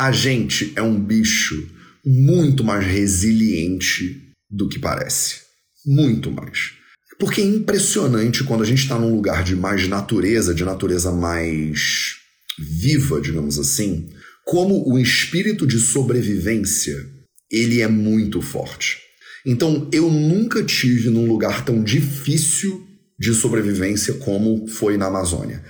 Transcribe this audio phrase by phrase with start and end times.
[0.00, 1.68] A gente é um bicho
[2.02, 5.42] muito mais resiliente do que parece.
[5.84, 6.72] Muito mais.
[7.18, 12.14] Porque é impressionante quando a gente está num lugar de mais natureza, de natureza mais
[12.58, 14.08] viva, digamos assim,
[14.46, 16.96] como o espírito de sobrevivência
[17.52, 18.96] ele é muito forte.
[19.44, 22.86] Então eu nunca tive num lugar tão difícil
[23.18, 25.62] de sobrevivência como foi na Amazônia.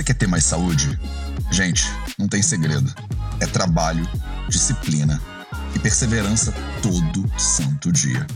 [0.00, 0.98] Você quer ter mais saúde?
[1.52, 1.84] Gente,
[2.18, 2.90] não tem segredo.
[3.38, 4.08] É trabalho,
[4.48, 5.20] disciplina
[5.76, 8.26] e perseverança todo santo dia.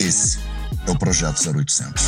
[0.00, 0.40] Esse
[0.84, 2.02] é o Projeto 0800.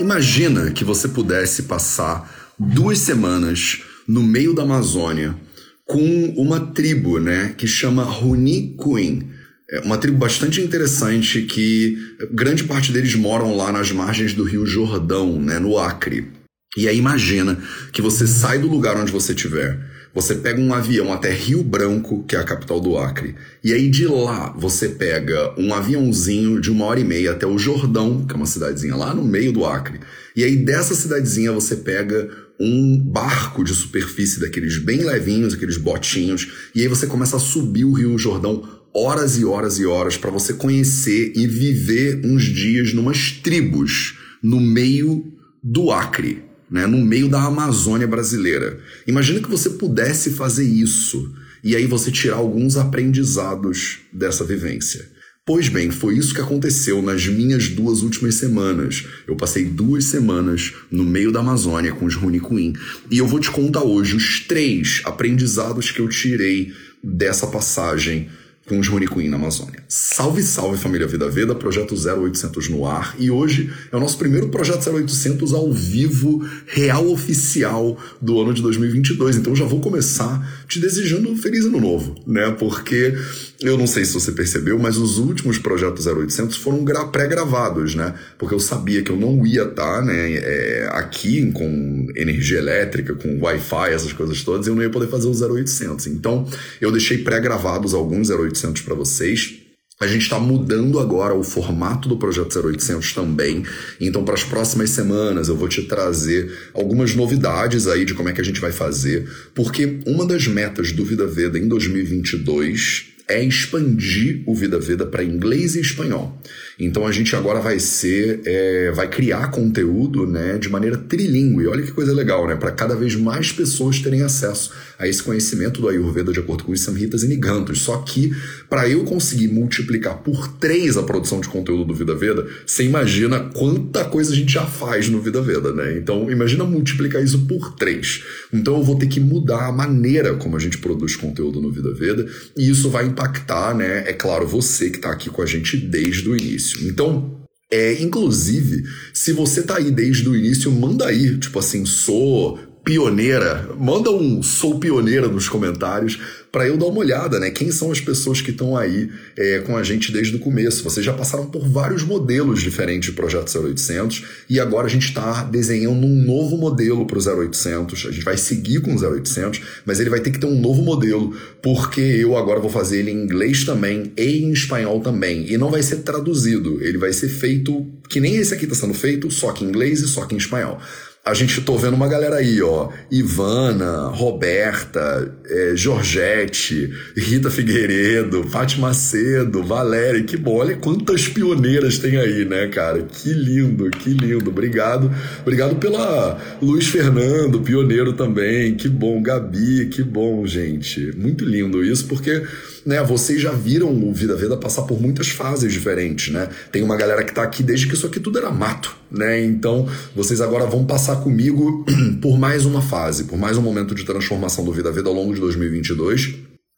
[0.00, 5.36] Imagina que você pudesse passar duas semanas no meio da Amazônia
[5.84, 9.28] com uma tribo, né, que chama Runicuin.
[9.70, 11.98] É uma tribo bastante interessante que
[12.32, 16.40] grande parte deles moram lá nas margens do Rio Jordão, né, no Acre.
[16.74, 17.58] E aí imagina
[17.92, 19.78] que você sai do lugar onde você estiver,
[20.14, 23.90] você pega um avião até Rio Branco, que é a capital do Acre, e aí
[23.90, 28.32] de lá você pega um aviãozinho de uma hora e meia até o Jordão, que
[28.32, 30.00] é uma cidadezinha lá no meio do Acre.
[30.34, 36.70] E aí dessa cidadezinha você pega um barco de superfície daqueles bem levinhos, aqueles botinhos,
[36.74, 40.30] e aí você começa a subir o Rio Jordão horas e horas e horas para
[40.30, 47.28] você conhecer e viver uns dias numas tribos no meio do Acre né, no meio
[47.28, 48.80] da Amazônia brasileira.
[49.06, 51.30] Imagina que você pudesse fazer isso
[51.62, 55.12] e aí você tirar alguns aprendizados dessa vivência.
[55.44, 59.04] Pois bem, foi isso que aconteceu nas minhas duas últimas semanas.
[59.26, 62.72] Eu passei duas semanas no meio da Amazônia com os Runicuim.
[63.10, 68.28] E eu vou te contar hoje os três aprendizados que eu tirei dessa passagem
[68.68, 69.82] com os Queen na Amazônia.
[69.88, 73.16] Salve, salve família Vida Veda, projeto 0800 no ar.
[73.18, 78.62] E hoje é o nosso primeiro projeto 0800 ao vivo, real oficial do ano de
[78.62, 79.36] 2022.
[79.36, 82.54] Então já vou começar te desejando um feliz ano novo, né?
[82.58, 83.14] Porque
[83.60, 88.14] eu não sei se você percebeu, mas os últimos projetos 0800 foram pré-gravados, né?
[88.38, 93.14] Porque eu sabia que eu não ia estar, tá, né, é, aqui com energia elétrica,
[93.14, 96.06] com Wi-Fi, essas coisas todas, e eu não ia poder fazer o 0800.
[96.06, 96.46] Então
[96.80, 99.58] eu deixei pré-gravados alguns 0800 0800 para vocês.
[100.00, 103.64] A gente está mudando agora o formato do Projeto 0800 também.
[104.00, 108.32] Então, para as próximas semanas, eu vou te trazer algumas novidades aí de como é
[108.32, 109.30] que a gente vai fazer.
[109.54, 115.24] Porque uma das metas do Vida Veda em 2022 é expandir o Vida Veda para
[115.24, 116.40] inglês e espanhol.
[116.78, 121.66] Então a gente agora vai ser, é, vai criar conteúdo, né, de maneira trilingue.
[121.66, 125.80] Olha que coisa legal, né, para cada vez mais pessoas terem acesso a esse conhecimento
[125.80, 127.78] do Ayurveda de acordo com os Samhitas e Nigantas.
[127.80, 128.32] Só que
[128.68, 133.40] para eu conseguir multiplicar por três a produção de conteúdo do Vida Veda, você imagina
[133.40, 135.96] quanta coisa a gente já faz no Vida Veda, né?
[135.96, 138.24] Então imagina multiplicar isso por três.
[138.52, 141.92] Então eu vou ter que mudar a maneira como a gente produz conteúdo no Vida
[141.92, 142.26] Veda
[142.56, 144.08] e isso vai impactar, né?
[144.08, 146.88] É claro, você que está aqui com a gente desde o início.
[146.88, 148.82] Então, é, inclusive,
[149.14, 154.42] se você tá aí desde o início, manda aí, tipo assim, sou pioneira, manda um
[154.42, 156.18] sou pioneira nos comentários
[156.50, 157.50] para eu dar uma olhada, né?
[157.50, 159.08] Quem são as pessoas que estão aí
[159.38, 160.82] é, com a gente desde o começo?
[160.82, 165.44] Vocês já passaram por vários modelos diferentes de Projeto 0800 e agora a gente está
[165.44, 168.06] desenhando um novo modelo para o 0800.
[168.06, 170.82] A gente vai seguir com o 0800, mas ele vai ter que ter um novo
[170.82, 175.50] modelo porque eu agora vou fazer ele em inglês também e em espanhol também.
[175.50, 178.92] E não vai ser traduzido, ele vai ser feito que nem esse aqui está sendo
[178.92, 180.78] feito, só que em inglês e só que em espanhol
[181.24, 182.88] a gente tô vendo uma galera aí, ó.
[183.08, 190.56] Ivana, Roberta, é, Georgette, Rita Figueiredo, Fátima Macedo, Valéria, que bom.
[190.56, 193.02] Olha quantas pioneiras tem aí, né, cara?
[193.02, 194.50] Que lindo, que lindo.
[194.50, 195.12] Obrigado.
[195.42, 198.74] Obrigado pela Luiz Fernando, pioneiro também.
[198.74, 201.16] Que bom, Gabi, que bom, gente.
[201.16, 202.42] Muito lindo isso, porque
[202.84, 206.48] né, vocês já viram o Vida Veda passar por muitas fases diferentes, né?
[206.70, 209.44] Tem uma galera que tá aqui desde que isso aqui tudo era mato, né?
[209.44, 211.84] Então, vocês agora vão passar comigo
[212.20, 215.34] por mais uma fase, por mais um momento de transformação do Vida Veda ao longo
[215.34, 216.34] de 2022,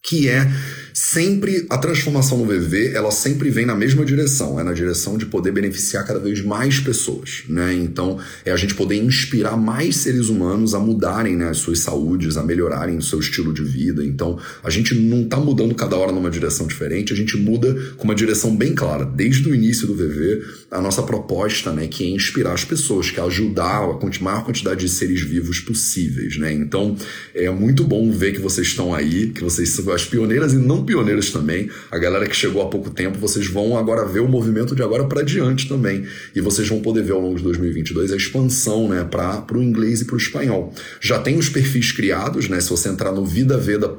[0.07, 0.47] que é
[0.95, 5.27] sempre a transformação no VV, ela sempre vem na mesma direção, é na direção de
[5.27, 7.75] poder beneficiar cada vez mais pessoas, né?
[7.75, 12.37] Então, é a gente poder inspirar mais seres humanos a mudarem né, as suas saúdes,
[12.37, 14.05] a melhorarem o seu estilo de vida.
[14.05, 18.05] Então, a gente não está mudando cada hora numa direção diferente, a gente muda com
[18.05, 19.05] uma direção bem clara.
[19.05, 23.19] Desde o início do VV, a nossa proposta, né, que é inspirar as pessoas, que
[23.19, 26.53] é ajudar a maior quantidade de seres vivos possíveis, né?
[26.53, 26.97] Então,
[27.35, 30.84] é muito bom ver que vocês estão aí, que vocês são as pioneiras e não
[30.85, 31.69] pioneiros também.
[31.91, 35.05] A galera que chegou há pouco tempo, vocês vão agora ver o movimento de agora
[35.05, 36.05] para diante também.
[36.35, 40.01] E vocês vão poder ver ao longo de 2022 a expansão né, para o inglês
[40.01, 40.73] e para o espanhol.
[41.01, 42.61] Já tem os perfis criados, né?
[42.61, 43.95] Se você entrar no vidaveda.es,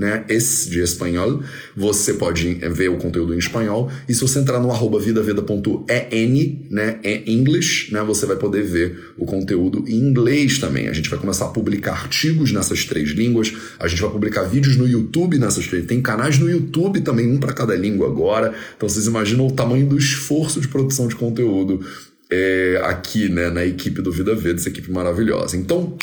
[0.00, 1.42] né, esse de espanhol,
[1.76, 3.92] você pode ver o conteúdo em espanhol.
[4.08, 9.26] E se você entrar no vidaveda.en, né, é English, né, você vai poder ver o
[9.26, 10.88] conteúdo em inglês também.
[10.88, 14.74] A gente vai começar a publicar artigos nessas três línguas, a gente vai publicar vídeos
[14.78, 15.84] no YouTube nessas três.
[15.84, 18.54] Tem canais no YouTube também, um para cada língua agora.
[18.74, 21.84] Então vocês imaginam o tamanho do esforço de produção de conteúdo
[22.30, 25.58] é, aqui, né, na equipe do Vida Verde, essa equipe maravilhosa.
[25.58, 25.98] Então,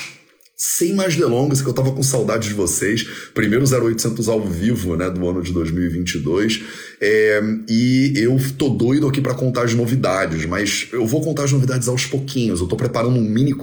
[0.59, 3.03] sem mais delongas, que eu tava com saudade de vocês.
[3.31, 6.63] Primeiro 0800 ao vivo, né, do ano de 2022.
[6.99, 11.51] É, e eu tô doido aqui para contar as novidades, mas eu vou contar as
[11.51, 12.59] novidades aos pouquinhos.
[12.59, 13.55] Eu tô preparando um mini.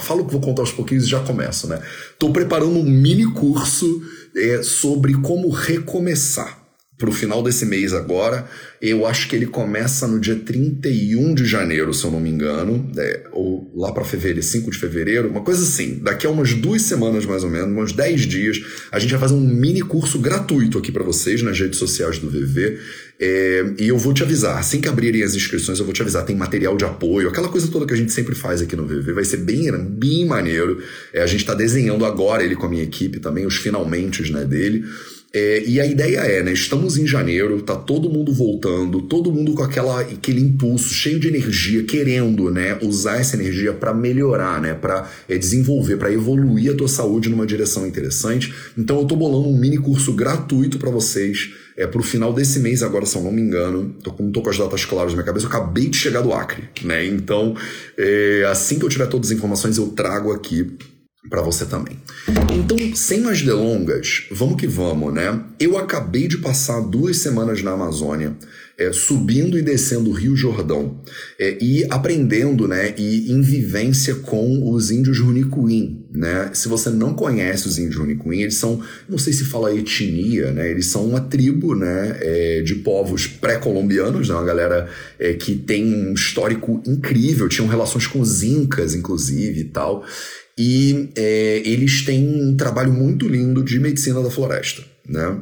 [0.00, 1.80] Falo que vou contar aos pouquinhos e já começo, né?
[2.18, 4.02] Tô preparando um mini curso
[4.36, 6.63] é, sobre como recomeçar
[6.96, 8.48] para o final desse mês agora.
[8.80, 12.90] Eu acho que ele começa no dia 31 de janeiro, se eu não me engano,
[12.96, 15.98] é, ou lá para fevereiro, 5 de fevereiro, uma coisa assim.
[16.02, 18.58] Daqui a umas duas semanas mais ou menos, uns 10 dias,
[18.92, 22.28] a gente vai fazer um mini curso gratuito aqui para vocês nas redes sociais do
[22.28, 22.78] VV.
[23.18, 26.24] É, e eu vou te avisar, assim que abrirem as inscrições, eu vou te avisar.
[26.24, 29.12] Tem material de apoio, aquela coisa toda que a gente sempre faz aqui no VV.
[29.14, 30.82] Vai ser bem, bem maneiro.
[31.12, 34.44] É, a gente está desenhando agora ele com a minha equipe também, os finalmente né,
[34.44, 34.84] dele.
[35.36, 36.52] É, e a ideia é, né?
[36.52, 41.26] Estamos em janeiro, tá todo mundo voltando, todo mundo com aquela, aquele impulso, cheio de
[41.26, 42.78] energia, querendo, né?
[42.80, 44.74] Usar essa energia para melhorar, né?
[44.74, 48.54] Para é, desenvolver, para evoluir a tua saúde numa direção interessante.
[48.78, 51.52] Então eu tô bolando um mini curso gratuito para vocês.
[51.76, 54.50] É pro final desse mês, agora, se eu não me engano, tô, não tô com
[54.50, 57.04] as datas claras na minha cabeça, eu acabei de chegar do Acre, né?
[57.04, 57.56] Então,
[57.98, 60.76] é, assim que eu tiver todas as informações, eu trago aqui
[61.28, 61.98] para você também.
[62.52, 65.42] Então, sem mais delongas, vamos que vamos, né?
[65.58, 68.36] Eu acabei de passar duas semanas na Amazônia,
[68.76, 71.00] é, subindo e descendo o Rio Jordão
[71.38, 76.50] é, e aprendendo, né, e em vivência com os índios Runicuim, né?
[76.52, 80.70] Se você não conhece os índios Runicuim, eles são, não sei se fala etnia, né?
[80.70, 84.34] Eles são uma tribo, né, é, de povos pré-colombianos, né?
[84.34, 84.88] Uma galera
[85.18, 90.04] é, que tem um histórico incrível, tinham relações com os incas, inclusive e tal.
[90.58, 95.36] E é, eles têm um trabalho muito lindo de medicina da floresta, né?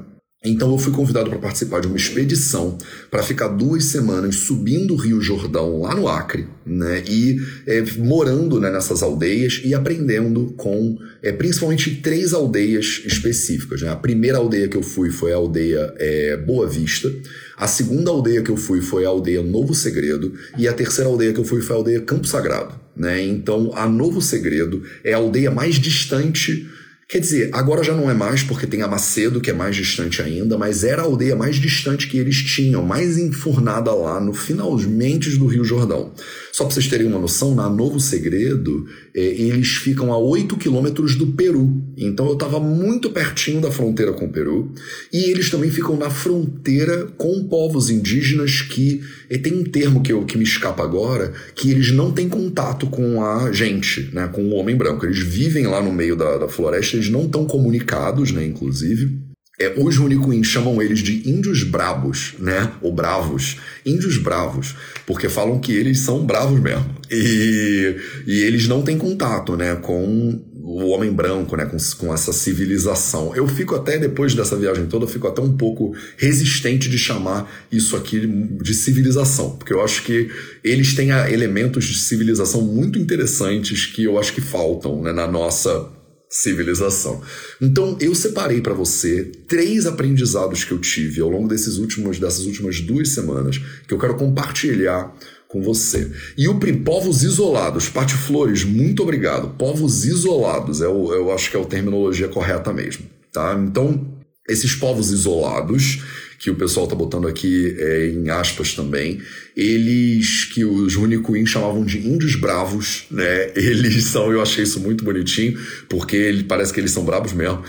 [0.44, 2.76] Então eu fui convidado para participar de uma expedição
[3.08, 7.04] para ficar duas semanas subindo o Rio Jordão lá no Acre, né?
[7.06, 13.82] E é, morando né, nessas aldeias e aprendendo com é, principalmente três aldeias específicas.
[13.82, 13.90] Né?
[13.90, 17.08] A primeira aldeia que eu fui foi a aldeia é, Boa Vista.
[17.56, 21.32] A segunda aldeia que eu fui foi a aldeia Novo Segredo e a terceira aldeia
[21.32, 22.81] que eu fui foi a aldeia Campo Sagrado.
[22.96, 23.22] Né?
[23.22, 26.68] Então, a Novo Segredo é a aldeia mais distante.
[27.08, 30.22] Quer dizer, agora já não é mais porque tem a Macedo, que é mais distante
[30.22, 35.30] ainda, mas era a aldeia mais distante que eles tinham, mais enfurnada lá no finalmente
[35.36, 36.12] do Rio Jordão.
[36.52, 41.16] Só para vocês terem uma noção, na Novo Segredo, é, eles ficam a 8 quilômetros
[41.16, 41.82] do Peru.
[41.96, 44.70] Então eu estava muito pertinho da fronteira com o Peru.
[45.10, 49.02] E eles também ficam na fronteira com povos indígenas que.
[49.30, 52.86] E tem um termo que, eu, que me escapa agora, que eles não têm contato
[52.86, 55.06] com a gente, né, com o homem branco.
[55.06, 59.31] Eles vivem lá no meio da, da floresta, eles não estão comunicados, né, inclusive.
[59.62, 62.72] É, os Runicuim chamam eles de índios brabos, né?
[62.80, 63.58] Ou bravos.
[63.86, 64.74] Índios bravos,
[65.06, 66.84] porque falam que eles são bravos mesmo.
[67.10, 69.76] E, e eles não têm contato, né?
[69.76, 73.34] Com o homem branco, né, com, com essa civilização.
[73.34, 77.66] Eu fico até, depois dessa viagem toda, eu fico até um pouco resistente de chamar
[77.70, 80.30] isso aqui de civilização, porque eu acho que
[80.62, 85.90] eles têm elementos de civilização muito interessantes que eu acho que faltam né, na nossa
[86.32, 87.20] civilização.
[87.60, 92.46] Então, eu separei para você três aprendizados que eu tive ao longo desses últimos, dessas
[92.46, 95.14] últimas duas semanas que eu quero compartilhar
[95.46, 96.10] com você.
[96.36, 99.50] E o povos isolados, Pati Flores, muito obrigado.
[99.58, 103.54] Povos isolados, eu, eu acho que é a terminologia correta mesmo, tá?
[103.62, 104.16] Então,
[104.48, 106.02] esses povos isolados
[106.42, 109.20] que o pessoal tá botando aqui é, em aspas também,
[109.56, 113.52] eles que os Runicuim chamavam de índios bravos, né?
[113.54, 115.56] Eles são, eu achei isso muito bonitinho,
[115.88, 117.62] porque ele, parece que eles são bravos mesmo.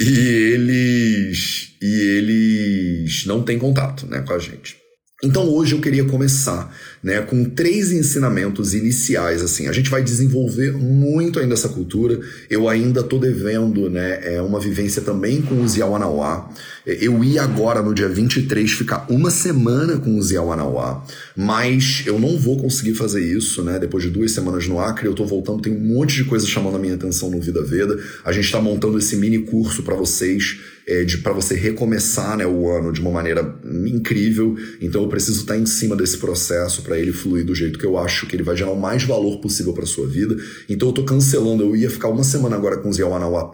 [0.00, 4.76] E eles e eles não têm contato, né, com a gente.
[5.22, 6.72] Então hoje eu queria começar
[7.02, 9.42] né, com três ensinamentos iniciais.
[9.42, 12.20] Assim, a gente vai desenvolver muito ainda essa cultura.
[12.48, 16.48] Eu ainda estou devendo né, é, uma vivência também com os Yawanawá.
[16.88, 21.04] Eu ia agora no dia 23 ficar uma semana com os Yawanawá,
[21.36, 23.78] mas eu não vou conseguir fazer isso, né?
[23.78, 26.76] Depois de duas semanas no Acre, eu estou voltando, tem um monte de coisa chamando
[26.76, 27.98] a minha atenção no Vida Veda.
[28.24, 32.70] A gente está montando esse mini curso para vocês é, para você recomeçar né, o
[32.70, 34.56] ano de uma maneira incrível.
[34.80, 37.98] Então eu preciso estar em cima desse processo para ele fluir do jeito que eu
[37.98, 40.34] acho que ele vai gerar o mais valor possível para sua vida.
[40.66, 43.52] Então eu tô cancelando, eu ia ficar uma semana agora com o Zé Wanawá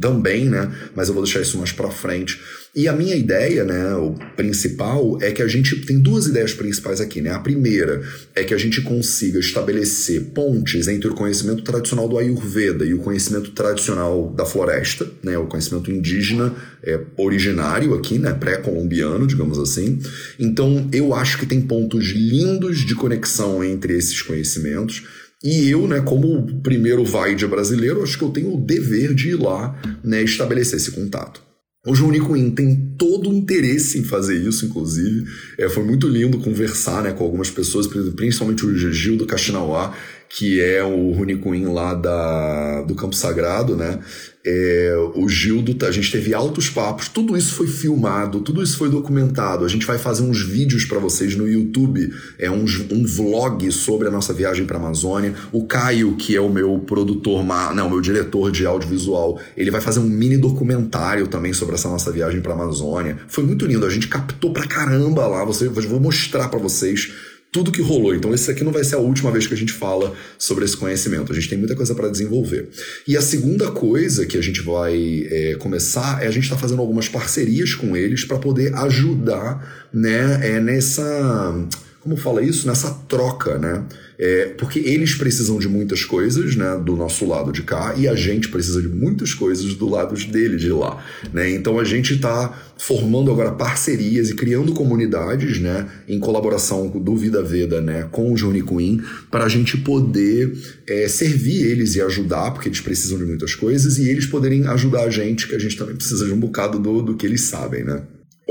[0.00, 0.72] também, né?
[0.96, 2.40] Mas eu vou deixar isso mais para frente.
[2.74, 7.02] E a minha ideia, né, o principal, é que a gente tem duas ideias principais
[7.02, 7.28] aqui, né?
[7.28, 8.02] A primeira
[8.34, 12.98] é que a gente consiga estabelecer pontes entre o conhecimento tradicional do Ayurveda e o
[12.98, 15.36] conhecimento tradicional da floresta, né?
[15.36, 18.32] O conhecimento indígena é, originário aqui, né?
[18.32, 19.98] Pré-colombiano, digamos assim.
[20.38, 25.02] Então, eu acho que tem pontos lindos de conexão entre esses conhecimentos.
[25.44, 29.36] E eu, né, como primeiro Vaidya brasileiro, acho que eu tenho o dever de ir
[29.36, 31.51] lá, né, estabelecer esse contato.
[31.84, 35.28] O João Nicoin tem todo o interesse em fazer isso, inclusive.
[35.58, 39.92] É, foi muito lindo conversar né, com algumas pessoas, principalmente o Gil do Caxinauá,
[40.34, 43.98] que é o Runicuim lá da, do Campo Sagrado, né?
[44.44, 48.88] É, o Gildo, a gente teve altos papos, tudo isso foi filmado, tudo isso foi
[48.88, 49.64] documentado.
[49.64, 54.08] A gente vai fazer uns vídeos para vocês no YouTube, é um, um vlog sobre
[54.08, 55.34] a nossa viagem para Amazônia.
[55.52, 60.00] O Caio, que é o meu produtor, não, meu diretor de audiovisual, ele vai fazer
[60.00, 63.18] um mini documentário também sobre essa nossa viagem para Amazônia.
[63.28, 65.44] Foi muito lindo, a gente captou pra caramba lá.
[65.44, 67.12] Você, vou mostrar para vocês
[67.52, 68.14] tudo que rolou.
[68.14, 70.74] Então, esse aqui não vai ser a última vez que a gente fala sobre esse
[70.74, 71.30] conhecimento.
[71.30, 72.70] A gente tem muita coisa para desenvolver.
[73.06, 76.62] E a segunda coisa que a gente vai é, começar é a gente estar tá
[76.62, 81.68] fazendo algumas parcerias com eles para poder ajudar né, é, nessa.
[82.00, 82.66] Como fala isso?
[82.66, 83.84] Nessa troca, né?
[84.18, 88.14] É, porque eles precisam de muitas coisas, né, do nosso lado de cá, e a
[88.14, 91.02] gente precisa de muitas coisas do lado dele de lá,
[91.32, 91.50] né?
[91.50, 97.42] Então a gente está formando agora parcerias e criando comunidades, né, em colaboração do Vida
[97.42, 99.00] Veda, né, com o Johnny Queen,
[99.30, 100.52] para a gente poder
[100.86, 105.04] é, servir eles e ajudar, porque eles precisam de muitas coisas, e eles poderem ajudar
[105.04, 107.84] a gente, que a gente também precisa de um bocado do, do que eles sabem,
[107.84, 108.02] né?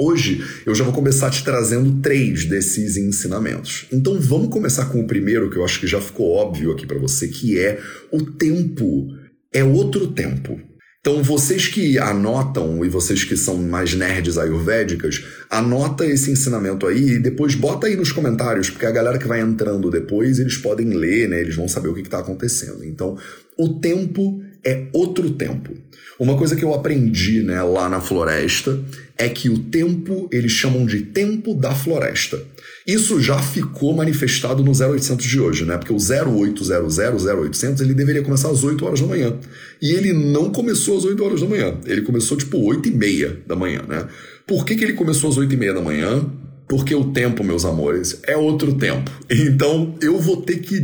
[0.01, 3.86] Hoje eu já vou começar te trazendo três desses ensinamentos.
[3.93, 6.98] Então vamos começar com o primeiro, que eu acho que já ficou óbvio aqui para
[6.98, 7.79] você, que é
[8.12, 9.10] o tempo
[9.53, 10.60] é outro tempo.
[11.01, 17.12] Então vocês que anotam e vocês que são mais nerds ayurvédicas, anota esse ensinamento aí
[17.12, 20.89] e depois bota aí nos comentários, porque a galera que vai entrando depois, eles podem
[20.96, 21.41] ler, né?
[21.41, 22.84] Eles vão saber o que está acontecendo.
[22.84, 23.17] Então,
[23.55, 25.71] o tempo é outro tempo.
[26.19, 28.79] Uma coisa que eu aprendi né, lá na floresta
[29.17, 32.39] é que o tempo eles chamam de tempo da floresta.
[32.85, 35.77] Isso já ficou manifestado no 0800 de hoje, né?
[35.77, 39.35] Porque o 0800 0800 ele deveria começar às 8 horas da manhã.
[39.81, 41.75] E ele não começou às 8 horas da manhã.
[41.85, 44.07] Ele começou tipo 8 e meia da manhã, né?
[44.47, 46.25] Por que, que ele começou às 8 e meia da manhã?
[46.71, 49.11] Porque o tempo, meus amores, é outro tempo.
[49.29, 50.81] Então eu vou ter que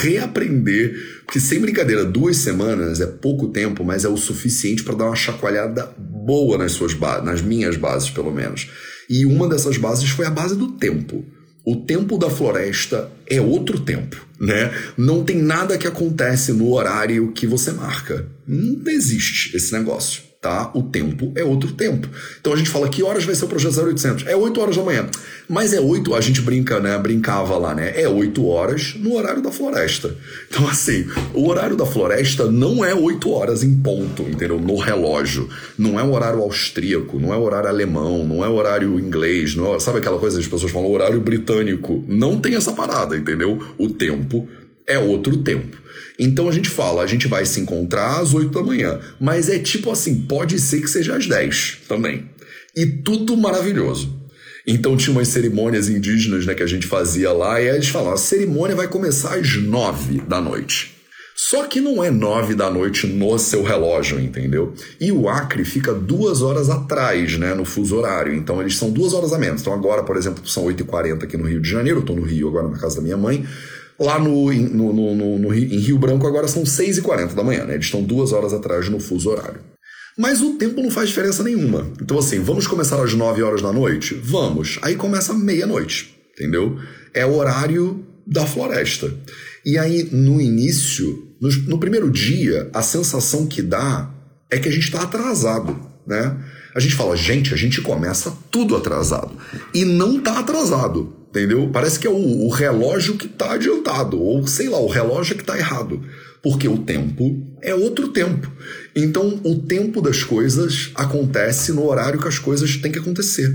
[0.00, 5.04] reaprender, porque sem brincadeira, duas semanas é pouco tempo, mas é o suficiente para dar
[5.04, 8.70] uma chacoalhada boa nas suas nas minhas bases, pelo menos.
[9.10, 11.22] E uma dessas bases foi a base do tempo.
[11.66, 14.72] O tempo da floresta é outro tempo, né?
[14.96, 18.26] Não tem nada que acontece no horário que você marca.
[18.48, 20.70] Não existe esse negócio tá?
[20.74, 22.08] O tempo é outro tempo.
[22.40, 24.26] Então a gente fala que horas vai ser o projeto 0800?
[24.28, 25.08] É 8 horas da manhã.
[25.48, 26.96] Mas é 8, a gente brinca, né?
[26.98, 28.00] Brincava lá, né?
[28.00, 30.14] É 8 horas no horário da floresta.
[30.48, 34.60] Então assim, o horário da floresta não é 8 horas em ponto, entendeu?
[34.60, 35.48] No relógio.
[35.76, 39.56] Não é o horário austríaco, não é o horário alemão, não é o horário inglês,
[39.56, 42.04] não é, sabe aquela coisa que as pessoas falam horário britânico?
[42.06, 43.60] Não tem essa parada, entendeu?
[43.76, 44.48] O tempo
[44.86, 45.76] é outro tempo.
[46.18, 49.58] Então a gente fala, a gente vai se encontrar às 8 da manhã, mas é
[49.58, 52.30] tipo assim, pode ser que seja às 10 também.
[52.74, 54.14] E tudo maravilhoso.
[54.66, 58.18] Então tinha umas cerimônias indígenas né, que a gente fazia lá, e eles falavam, a
[58.18, 60.96] cerimônia vai começar às 9 da noite.
[61.38, 64.72] Só que não é 9 da noite no seu relógio, entendeu?
[64.98, 68.34] E o Acre fica duas horas atrás, né, no fuso horário.
[68.34, 69.60] Então eles são duas horas a menos.
[69.60, 72.48] Então agora, por exemplo, são 8h40 aqui no Rio de Janeiro, eu tô no Rio
[72.48, 73.46] agora na casa da minha mãe.
[73.98, 77.74] Lá no, no, no, no, em Rio Branco agora são 6h40 da manhã, né?
[77.74, 79.60] Eles estão duas horas atrás no fuso horário.
[80.18, 81.90] Mas o tempo não faz diferença nenhuma.
[82.00, 84.14] Então, assim, vamos começar às 9 horas da noite?
[84.14, 84.78] Vamos.
[84.82, 86.78] Aí começa meia-noite, entendeu?
[87.12, 89.12] É o horário da floresta.
[89.64, 94.10] E aí, no início, no, no primeiro dia, a sensação que dá
[94.50, 96.36] é que a gente está atrasado, né?
[96.74, 99.32] A gente fala, gente, a gente começa tudo atrasado.
[99.72, 101.68] E não tá atrasado, entendeu?
[101.72, 105.44] Parece que é o, o relógio que tá adiantado, ou sei lá, o relógio que
[105.44, 106.02] tá errado.
[106.42, 108.50] Porque o tempo é outro tempo.
[108.94, 113.54] Então, o tempo das coisas acontece no horário que as coisas têm que acontecer.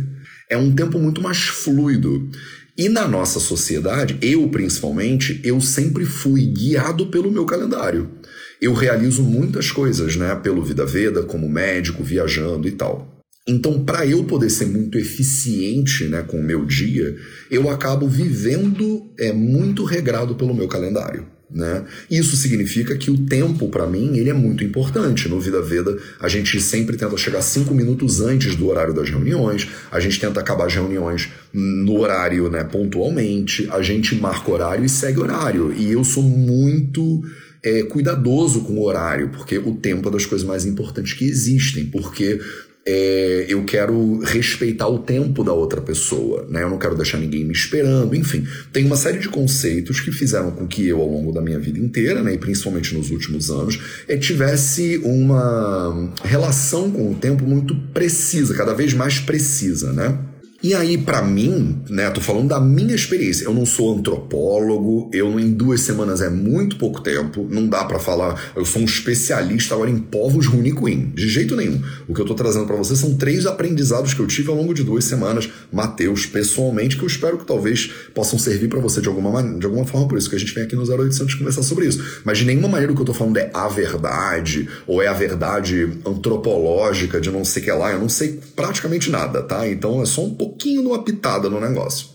[0.49, 2.29] É um tempo muito mais fluido.
[2.77, 8.21] E na nossa sociedade, eu principalmente, eu sempre fui guiado pelo meu calendário
[8.61, 13.20] eu realizo muitas coisas, né, pelo Vida Veda, como médico, viajando e tal.
[13.47, 17.15] Então, para eu poder ser muito eficiente né, com o meu dia,
[17.49, 21.25] eu acabo vivendo é, muito regrado pelo meu calendário.
[21.53, 21.83] Né?
[22.09, 25.27] Isso significa que o tempo, para mim, ele é muito importante.
[25.27, 29.67] No Vida Veda, a gente sempre tenta chegar cinco minutos antes do horário das reuniões,
[29.91, 34.89] a gente tenta acabar as reuniões no horário né, pontualmente, a gente marca horário e
[34.89, 35.73] segue horário.
[35.73, 37.21] E eu sou muito
[37.63, 41.85] é, cuidadoso com o horário, porque o tempo é das coisas mais importantes que existem,
[41.87, 42.39] porque
[42.85, 46.63] é, eu quero respeitar o tempo da outra pessoa, né?
[46.63, 48.45] Eu não quero deixar ninguém me esperando, enfim.
[48.73, 51.77] Tem uma série de conceitos que fizeram com que eu, ao longo da minha vida
[51.77, 57.75] inteira, né, e principalmente nos últimos anos, é, tivesse uma relação com o tempo muito
[57.93, 60.30] precisa, cada vez mais precisa, né?
[60.63, 63.45] E aí, para mim, né, tô falando da minha experiência.
[63.45, 67.97] Eu não sou antropólogo, eu em duas semanas é muito pouco tempo, não dá para
[67.97, 71.81] falar, eu sou um especialista agora em povos Runicuim, de jeito nenhum.
[72.07, 74.71] O que eu tô trazendo para vocês são três aprendizados que eu tive ao longo
[74.71, 79.07] de duas semanas, Mateus, pessoalmente, que eu espero que talvez possam servir para você de
[79.07, 81.87] alguma, de alguma forma, por isso que a gente vem aqui no 0800 conversar sobre
[81.87, 82.21] isso.
[82.23, 85.13] Mas de nenhuma maneira o que eu tô falando é a verdade, ou é a
[85.13, 89.67] verdade antropológica de não sei o que lá, eu não sei praticamente nada, tá?
[89.67, 92.07] Então é só um pouco pouquinho numa pitada no negócio.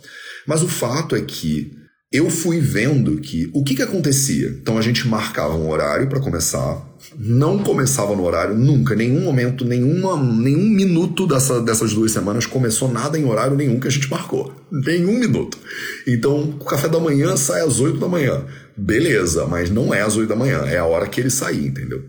[0.46, 1.72] Mas o fato é que
[2.12, 4.48] eu fui vendo que o que, que acontecia.
[4.60, 6.86] Então a gente marcava um horário para começar,
[7.18, 12.90] não começava no horário nunca, nenhum momento, nenhuma, nenhum minuto dessa, dessas duas semanas começou
[12.90, 14.52] nada em horário nenhum que a gente marcou.
[14.70, 15.58] Nenhum minuto.
[16.06, 18.44] Então o café da manhã sai às 8 da manhã.
[18.76, 22.04] Beleza, mas não é às 8 da manhã, é a hora que ele sair, entendeu?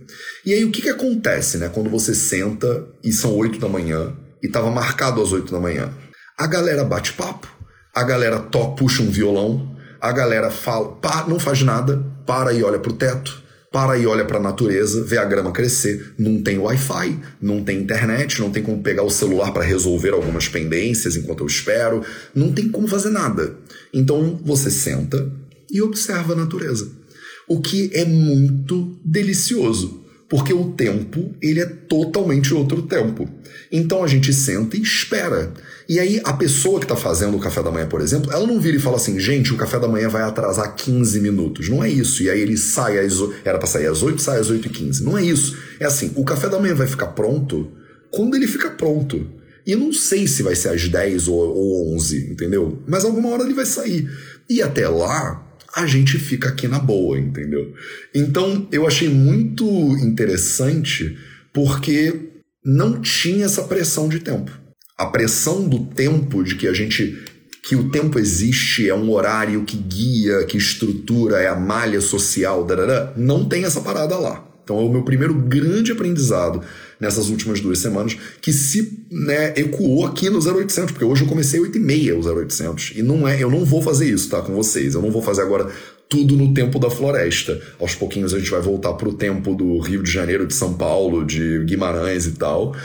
[0.46, 1.70] E aí o que, que acontece, né?
[1.74, 5.92] Quando você senta e são 8 da manhã e estava marcado às 8 da manhã.
[6.40, 7.48] A galera bate papo,
[7.96, 12.62] a galera toca, puxa um violão, a galera fala, pá, não faz nada, para e
[12.62, 13.42] olha pro teto,
[13.72, 16.14] para e olha para a natureza, vê a grama crescer.
[16.16, 20.48] Não tem Wi-Fi, não tem internet, não tem como pegar o celular para resolver algumas
[20.48, 22.04] pendências enquanto eu espero,
[22.36, 23.56] não tem como fazer nada.
[23.92, 25.32] Então você senta
[25.72, 26.88] e observa a natureza,
[27.48, 33.30] o que é muito delicioso porque o tempo ele é totalmente outro tempo.
[33.72, 35.54] Então a gente senta e espera.
[35.90, 38.60] E aí a pessoa que está fazendo o café da manhã, por exemplo, ela não
[38.60, 41.70] vira e fala assim, gente, o café da manhã vai atrasar 15 minutos.
[41.70, 42.22] Não é isso.
[42.24, 43.14] E aí ele sai às
[43.46, 45.04] era para sair às 8, sai às 8 e 15.
[45.04, 45.58] Não é isso.
[45.80, 47.72] É assim, o café da manhã vai ficar pronto
[48.12, 49.30] quando ele fica pronto.
[49.66, 52.82] E não sei se vai ser às 10 ou, ou 11, entendeu?
[52.88, 54.10] Mas alguma hora ele vai sair.
[54.50, 55.46] E até lá,
[55.76, 57.74] a gente fica aqui na boa, entendeu?
[58.14, 59.66] Então eu achei muito
[60.00, 61.18] interessante
[61.54, 62.30] porque
[62.64, 64.67] não tinha essa pressão de tempo.
[64.98, 67.24] A pressão do tempo de que a gente
[67.68, 72.64] que o tempo existe, é um horário que guia, que estrutura, é a malha social,
[72.64, 74.48] darará, não tem essa parada lá.
[74.64, 76.62] Então é o meu primeiro grande aprendizado
[77.00, 81.60] nessas últimas duas semanas, que se né, ecoou aqui no 0800, porque hoje eu comecei
[81.60, 82.94] 8 e meia o 0800.
[82.96, 84.94] E não é, eu não vou fazer isso, tá, com vocês.
[84.94, 85.70] Eu não vou fazer agora
[86.10, 87.62] tudo no tempo da floresta.
[87.80, 91.26] Aos pouquinhos a gente vai voltar pro tempo do Rio de Janeiro, de São Paulo,
[91.26, 92.76] de Guimarães e tal.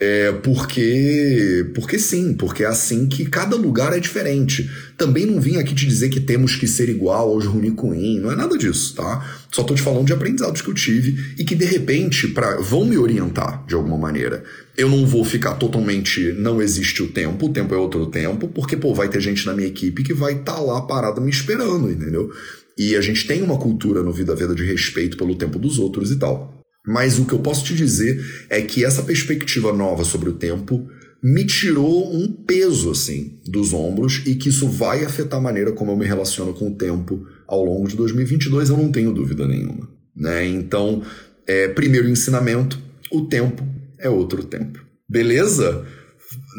[0.00, 4.70] É porque, porque sim, porque é assim que cada lugar é diferente.
[4.96, 8.36] Também não vim aqui te dizer que temos que ser igual aos Runicuim, não é
[8.36, 9.28] nada disso, tá?
[9.50, 12.84] Só tô te falando de aprendizados que eu tive e que de repente pra, vão
[12.84, 14.44] me orientar de alguma maneira.
[14.76, 18.76] Eu não vou ficar totalmente não existe o tempo, o tempo é outro tempo, porque
[18.76, 21.90] pô, vai ter gente na minha equipe que vai estar tá lá parada me esperando,
[21.90, 22.30] entendeu?
[22.78, 26.12] E a gente tem uma cultura no Vida Veda de respeito pelo tempo dos outros
[26.12, 26.57] e tal.
[26.88, 30.88] Mas o que eu posso te dizer é que essa perspectiva nova sobre o tempo
[31.22, 35.92] me tirou um peso assim dos ombros e que isso vai afetar a maneira como
[35.92, 39.86] eu me relaciono com o tempo ao longo de 2022, eu não tenho dúvida nenhuma.
[40.16, 40.46] Né?
[40.46, 41.02] Então,
[41.46, 42.80] é, primeiro ensinamento:
[43.12, 43.62] o tempo
[43.98, 44.80] é outro tempo.
[45.06, 45.84] Beleza?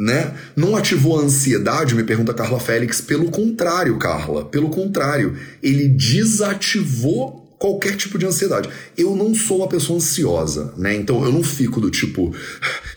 [0.06, 0.36] Né?
[0.56, 3.02] Não ativou a ansiedade, me pergunta Carla Félix.
[3.02, 8.70] Pelo contrário, Carla, pelo contrário, ele desativou qualquer tipo de ansiedade.
[8.98, 10.96] Eu não sou uma pessoa ansiosa, né?
[10.96, 12.34] Então eu não fico do tipo,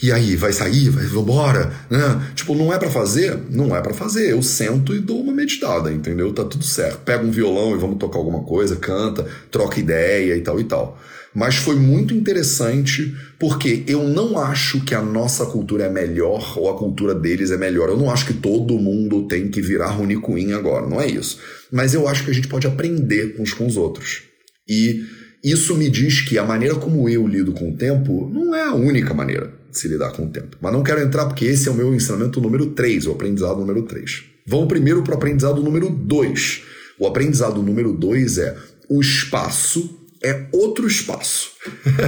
[0.01, 2.33] e aí, vai sair, vai, vambora, né?
[2.37, 3.37] Tipo, não é para fazer?
[3.51, 4.31] Não é para fazer.
[4.31, 6.33] Eu sento e dou uma meditada, entendeu?
[6.33, 7.01] Tá tudo certo.
[7.01, 10.99] Pega um violão e vamos tocar alguma coisa, canta, troca ideia e tal e tal.
[11.35, 16.71] Mas foi muito interessante porque eu não acho que a nossa cultura é melhor ou
[16.71, 17.89] a cultura deles é melhor.
[17.89, 21.39] Eu não acho que todo mundo tem que virar Runicuim agora, não é isso.
[21.71, 24.32] Mas eu acho que a gente pode aprender uns com os outros.
[24.69, 25.05] E
[25.43, 28.75] isso me diz que a maneira como eu lido com o tempo não é a
[28.75, 30.57] única maneira de se lidar com o tempo.
[30.61, 33.83] Mas não quero entrar porque esse é o meu ensinamento número 3, o aprendizado número
[33.83, 34.25] 3.
[34.47, 36.63] Vamos primeiro para o aprendizado número 2.
[36.99, 38.57] O aprendizado número 2 é
[38.89, 41.51] o espaço é outro espaço.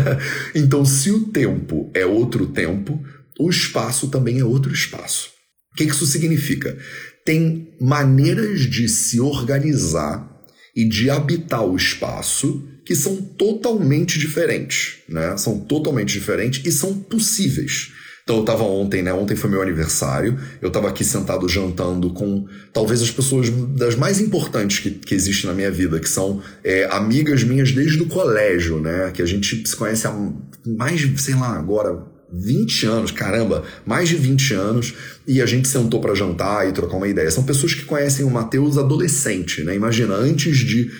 [0.54, 3.02] então, se o tempo é outro tempo,
[3.38, 5.30] o espaço também é outro espaço.
[5.72, 6.78] O que isso significa?
[7.24, 10.33] Tem maneiras de se organizar
[10.74, 15.36] e de habitar o espaço que são totalmente diferentes, né?
[15.36, 17.92] São totalmente diferentes e são possíveis.
[18.24, 19.12] Então eu tava ontem, né?
[19.12, 20.38] Ontem foi meu aniversário.
[20.60, 25.48] Eu tava aqui sentado jantando com talvez as pessoas das mais importantes que, que existem
[25.48, 29.10] na minha vida, que são é, amigas minhas desde o colégio, né?
[29.12, 30.32] Que a gente se conhece há
[30.66, 34.94] mais, sei lá, agora 20 anos, caramba, mais de 20 anos,
[35.26, 37.30] e a gente sentou para jantar e trocar uma ideia.
[37.30, 39.74] São pessoas que conhecem o Matheus adolescente, né?
[39.74, 40.90] Imagina, antes de.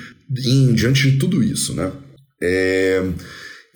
[0.46, 1.92] Em, diante de tudo isso, né?
[2.42, 3.02] É,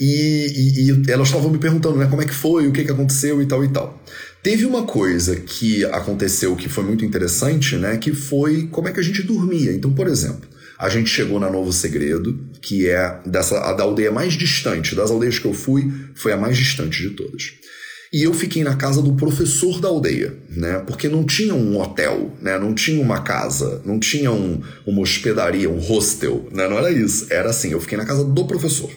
[0.00, 2.90] e, e, e, elas estavam me perguntando, né, como é que foi, o que, que
[2.90, 4.02] aconteceu e tal e tal.
[4.42, 9.00] Teve uma coisa que aconteceu que foi muito interessante, né, que foi como é que
[9.00, 9.72] a gente dormia.
[9.72, 14.12] Então, por exemplo, a gente chegou na Novo Segredo, que é dessa, a da aldeia
[14.12, 14.94] mais distante.
[14.94, 17.54] Das aldeias que eu fui, foi a mais distante de todas.
[18.12, 20.78] E eu fiquei na casa do professor da aldeia, né?
[20.86, 22.58] Porque não tinha um hotel, né?
[22.58, 26.66] Não tinha uma casa, não tinha um, uma hospedaria, um hostel, né?
[26.68, 27.26] Não era isso.
[27.28, 28.90] Era assim, eu fiquei na casa do professor.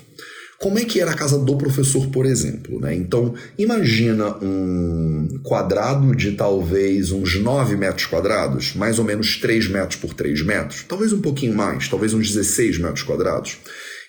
[0.62, 2.80] Como é que era a casa do professor, por exemplo?
[2.80, 2.94] Né?
[2.94, 10.00] Então, imagina um quadrado de talvez uns 9 metros quadrados, mais ou menos 3 metros
[10.00, 13.58] por 3 metros, talvez um pouquinho mais, talvez uns 16 metros quadrados.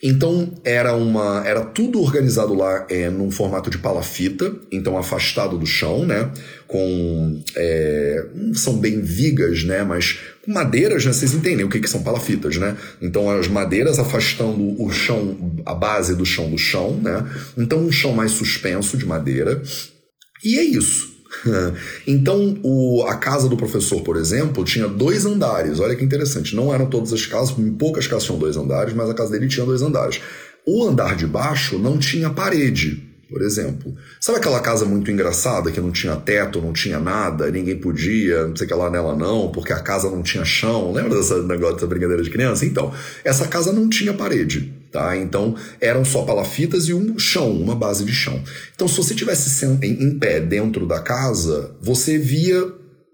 [0.02, 5.64] Então era uma era tudo organizado lá é, num formato de palafita, então afastado do
[5.64, 6.28] chão, né?
[6.66, 9.84] Com é, são bem vigas, né?
[9.84, 11.12] Mas madeiras, né?
[11.12, 12.76] Vocês entendem o que, que são palafitas, né?
[13.00, 17.24] Então as madeiras afastando o chão, a base do chão do chão, né?
[17.56, 19.62] Então um chão mais suspenso de madeira.
[20.44, 21.11] E é isso.
[22.06, 25.80] Então, o, a casa do professor, por exemplo, tinha dois andares.
[25.80, 26.54] Olha que interessante.
[26.54, 29.64] Não eram todas as casas, poucas casas tinham dois andares, mas a casa dele tinha
[29.64, 30.20] dois andares.
[30.66, 33.94] O andar de baixo não tinha parede, por exemplo.
[34.20, 38.54] Sabe aquela casa muito engraçada que não tinha teto, não tinha nada, ninguém podia, não
[38.54, 40.92] sei o que lá nela não, porque a casa não tinha chão?
[40.92, 42.64] Lembra dessa negócio dessa brincadeira de criança?
[42.64, 42.92] Então,
[43.24, 44.81] essa casa não tinha parede.
[44.92, 45.16] Tá?
[45.16, 48.42] Então eram só palafitas e um chão, uma base de chão.
[48.74, 52.62] Então, se você tivesse em pé dentro da casa, você via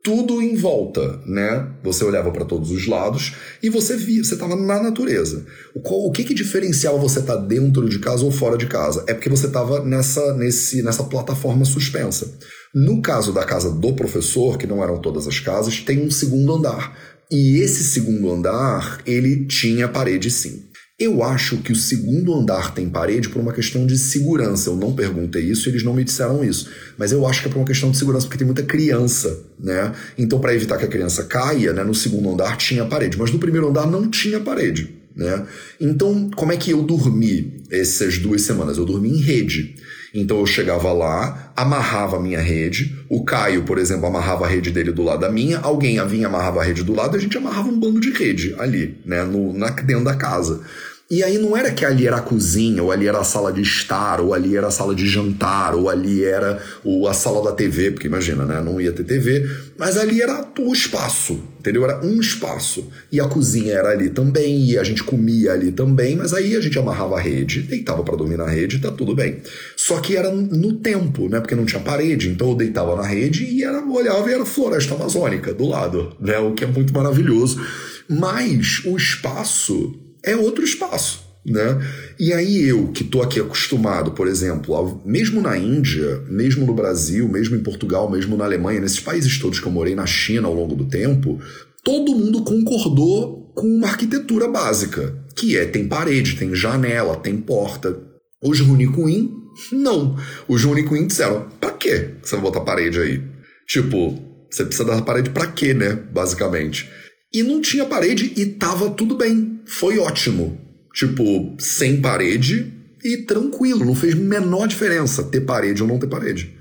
[0.03, 1.69] tudo em volta, né?
[1.85, 5.45] Você olhava para todos os lados e você via, você estava na natureza.
[5.75, 9.05] O, o que que diferenciava você estar tá dentro de casa ou fora de casa?
[9.07, 12.33] É porque você estava nessa, nesse, nessa plataforma suspensa.
[12.75, 16.55] No caso da casa do professor, que não eram todas as casas, tem um segundo
[16.55, 16.97] andar.
[17.31, 20.68] E esse segundo andar, ele tinha parede sim.
[20.99, 24.69] Eu acho que o segundo andar tem parede por uma questão de segurança.
[24.69, 26.69] Eu não perguntei isso, eles não me disseram isso.
[26.99, 29.93] Mas eu acho que é por uma questão de segurança, porque tem muita criança, né?
[30.19, 33.17] Então, para evitar que a criança caia, né, no segundo andar tinha parede.
[33.17, 35.47] Mas no primeiro andar não tinha parede, né?
[35.81, 38.77] Então, como é que eu dormi essas duas semanas?
[38.77, 39.77] Eu dormi em rede.
[40.13, 44.71] Então eu chegava lá, amarrava a minha rede, o Caio, por exemplo, amarrava a rede
[44.71, 47.69] dele do lado da minha, alguém vinha amarrava a rede do lado, a gente amarrava
[47.69, 50.61] um bando de rede ali, né, no, na, dentro da casa.
[51.11, 53.62] E aí não era que ali era a cozinha, ou ali era a sala de
[53.62, 56.62] estar, ou ali era a sala de jantar, ou ali era
[57.09, 58.61] a sala da TV, porque imagina, né?
[58.61, 61.83] Não ia ter TV, mas ali era o espaço, entendeu?
[61.85, 62.87] Era um espaço.
[63.11, 66.61] E a cozinha era ali também, e a gente comia ali também, mas aí a
[66.61, 69.38] gente amarrava a rede, deitava para dormir na rede, tá tudo bem.
[69.79, 71.40] Só que era no tempo, né?
[71.40, 74.94] Porque não tinha parede, então eu deitava na rede e era, olhava e era floresta
[74.94, 76.37] amazônica do lado, né?
[76.38, 77.66] O que é muito maravilhoso.
[78.07, 81.27] Mas o espaço é outro espaço.
[81.47, 81.81] Né?
[82.19, 87.27] E aí eu, que estou aqui acostumado, por exemplo, mesmo na Índia, mesmo no Brasil,
[87.27, 90.55] mesmo em Portugal, mesmo na Alemanha, nesses países todos que eu morei, na China ao
[90.55, 91.41] longo do tempo,
[91.83, 97.99] todo mundo concordou com uma arquitetura básica, que é tem parede, tem janela, tem porta.
[98.43, 99.33] Os Runicuin,
[99.73, 100.17] não.
[100.47, 103.23] Os Runicuin disseram, pra quê você vai botar parede aí?
[103.67, 104.19] Tipo,
[104.51, 105.99] você precisa da parede pra quê, né?
[106.13, 106.89] Basicamente.
[107.33, 109.61] E não tinha parede e tava tudo bem.
[109.67, 110.59] Foi ótimo.
[110.95, 112.73] Tipo, sem parede
[113.05, 113.85] e tranquilo.
[113.85, 116.57] Não fez menor diferença ter parede ou não ter parede.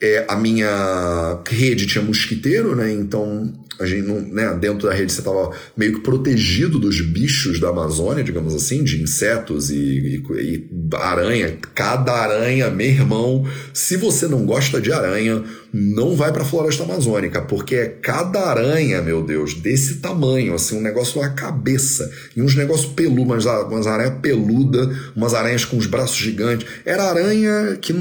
[0.00, 2.92] É, a minha rede tinha mosquiteiro, né?
[2.92, 7.60] Então a gente não, né, dentro da rede você estava meio que protegido dos bichos
[7.60, 11.56] da Amazônia, digamos assim, de insetos e, e, e, aranha.
[11.74, 16.82] Cada aranha, meu irmão, se você não gosta de aranha, não vai para a floresta
[16.82, 22.42] amazônica, porque é cada aranha, meu Deus, desse tamanho, assim, um negócio na cabeça, e
[22.42, 26.66] uns negócios peludos, umas, umas aranhas peludas, umas aranhas com os braços gigantes.
[26.84, 27.94] Era aranha que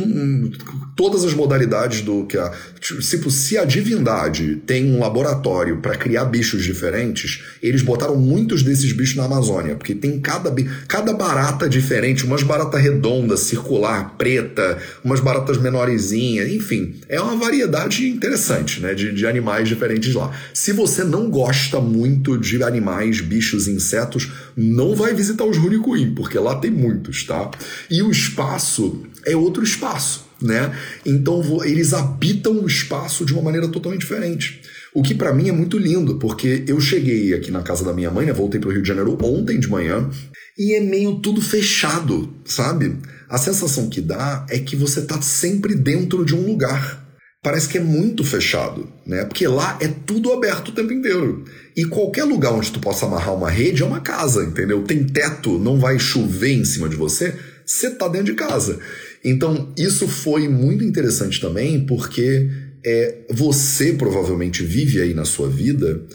[0.95, 5.95] todas as modalidades do que a tipo, se a divindade tem um laboratório laboratório para
[5.95, 10.53] criar bichos diferentes, eles botaram muitos desses bichos na Amazônia, porque tem cada,
[10.87, 18.07] cada barata diferente, umas barata redonda, circular, preta, umas baratas menorzinhas, enfim, é uma variedade
[18.07, 20.31] interessante, né, de, de animais diferentes lá.
[20.53, 26.37] Se você não gosta muito de animais, bichos, insetos, não vai visitar os Runicuim, porque
[26.37, 27.51] lá tem muitos, tá?
[27.89, 30.75] E o espaço é outro espaço né?
[31.05, 34.61] Então eles habitam o espaço de uma maneira totalmente diferente.
[34.93, 38.11] O que para mim é muito lindo, porque eu cheguei aqui na casa da minha
[38.11, 38.33] mãe, né?
[38.33, 40.09] Voltei pro Rio de Janeiro ontem de manhã
[40.57, 42.97] e é meio tudo fechado, sabe?
[43.29, 47.01] A sensação que dá é que você tá sempre dentro de um lugar.
[47.41, 49.23] Parece que é muito fechado, né?
[49.23, 51.45] Porque lá é tudo aberto o tempo inteiro.
[51.75, 54.83] E qualquer lugar onde tu possa amarrar uma rede é uma casa, entendeu?
[54.83, 57.33] Tem teto, não vai chover em cima de você,
[57.65, 58.77] você tá dentro de casa.
[59.23, 62.49] Então, isso foi muito interessante também, porque
[62.85, 66.05] é, você provavelmente vive aí na sua vida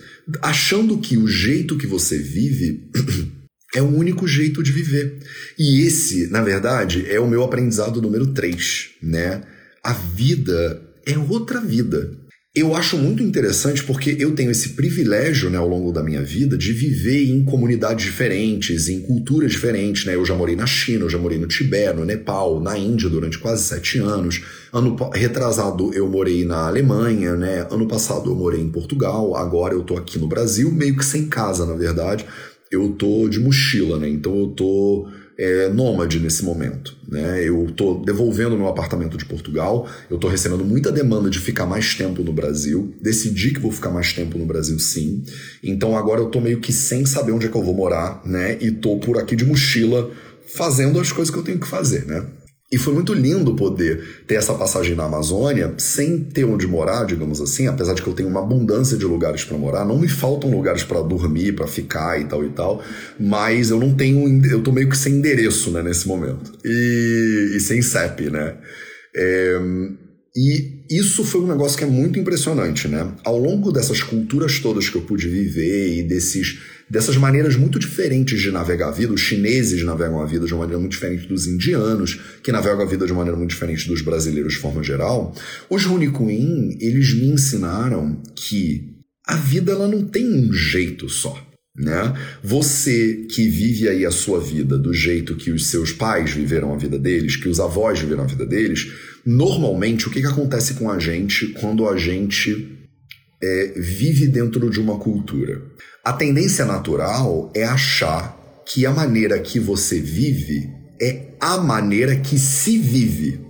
[0.42, 2.90] achando que o jeito que você vive
[3.74, 5.18] é o único jeito de viver.
[5.59, 9.42] E esse, na verdade, é o meu aprendizado número 3, né?
[9.83, 12.25] A vida é outra vida.
[12.56, 16.56] Eu acho muito interessante porque eu tenho esse privilégio né, ao longo da minha vida
[16.56, 20.06] de viver em comunidades diferentes, em culturas diferentes.
[20.06, 20.14] Né?
[20.14, 23.38] Eu já morei na China, eu já morei no Tibete, no Nepal, na Índia durante
[23.38, 24.42] quase sete anos.
[24.72, 27.66] Ano retrasado eu morei na Alemanha, né?
[27.70, 31.26] ano passado eu morei em Portugal, agora eu tô aqui no Brasil, meio que sem
[31.26, 32.24] casa, na verdade.
[32.70, 34.08] Eu tô de mochila, né?
[34.08, 35.06] Então eu tô
[35.38, 36.96] é, nômade nesse momento.
[37.09, 37.44] Né?
[37.44, 41.94] Eu estou devolvendo meu apartamento de Portugal, eu estou recebendo muita demanda de ficar mais
[41.94, 42.94] tempo no Brasil.
[43.03, 45.22] Decidi que vou ficar mais tempo no Brasil, sim.
[45.62, 48.57] Então agora eu estou meio que sem saber onde é que eu vou morar, né?
[48.61, 50.11] E estou por aqui de mochila
[50.46, 52.25] fazendo as coisas que eu tenho que fazer, né?
[52.70, 57.40] E foi muito lindo poder ter essa passagem na Amazônia sem ter onde morar, digamos
[57.40, 60.50] assim, apesar de que eu tenho uma abundância de lugares para morar, não me faltam
[60.50, 62.83] lugares para dormir, para ficar e tal e tal,
[63.20, 66.52] mas eu não tenho, eu tô meio que sem endereço, né, nesse momento.
[66.64, 68.57] E, e sem CEP, né?
[69.14, 69.61] É,
[70.37, 73.11] e isso foi um negócio que é muito impressionante, né?
[73.24, 78.40] Ao longo dessas culturas todas que eu pude viver e desses dessas maneiras muito diferentes
[78.40, 79.12] de navegar a vida.
[79.12, 82.87] Os chineses navegam a vida de uma maneira muito diferente dos indianos, que navegam a
[82.87, 85.35] vida de uma maneira muito diferente dos brasileiros de forma geral.
[85.68, 88.96] Os Runicuin, eles me ensinaram que
[89.27, 91.44] a vida ela não tem um jeito só.
[91.79, 92.14] Né?
[92.42, 96.79] Você que vive aí a sua vida do jeito que os seus pais viveram a
[96.79, 98.90] vida deles, que os avós viveram a vida deles,
[99.27, 102.79] normalmente o que, que acontece com a gente quando a gente
[103.42, 105.61] é, vive dentro de uma cultura?
[106.06, 110.70] A tendência natural é achar que a maneira que você vive
[111.02, 113.40] é a maneira que se vive.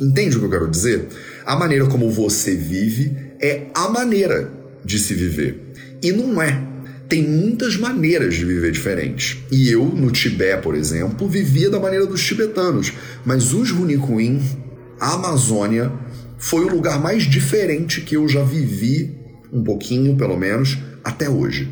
[0.00, 1.06] Entende o que eu quero dizer?
[1.44, 4.52] A maneira como você vive é a maneira
[4.84, 5.62] de se viver.
[6.02, 6.60] E não é.
[7.08, 9.38] Tem muitas maneiras de viver diferentes.
[9.52, 12.92] E eu, no Tibete, por exemplo, vivia da maneira dos tibetanos.
[13.24, 14.42] Mas os Runicuin,
[14.98, 15.92] a Amazônia,
[16.36, 19.16] foi o lugar mais diferente que eu já vivi,
[19.52, 21.68] um pouquinho pelo menos, até hoje.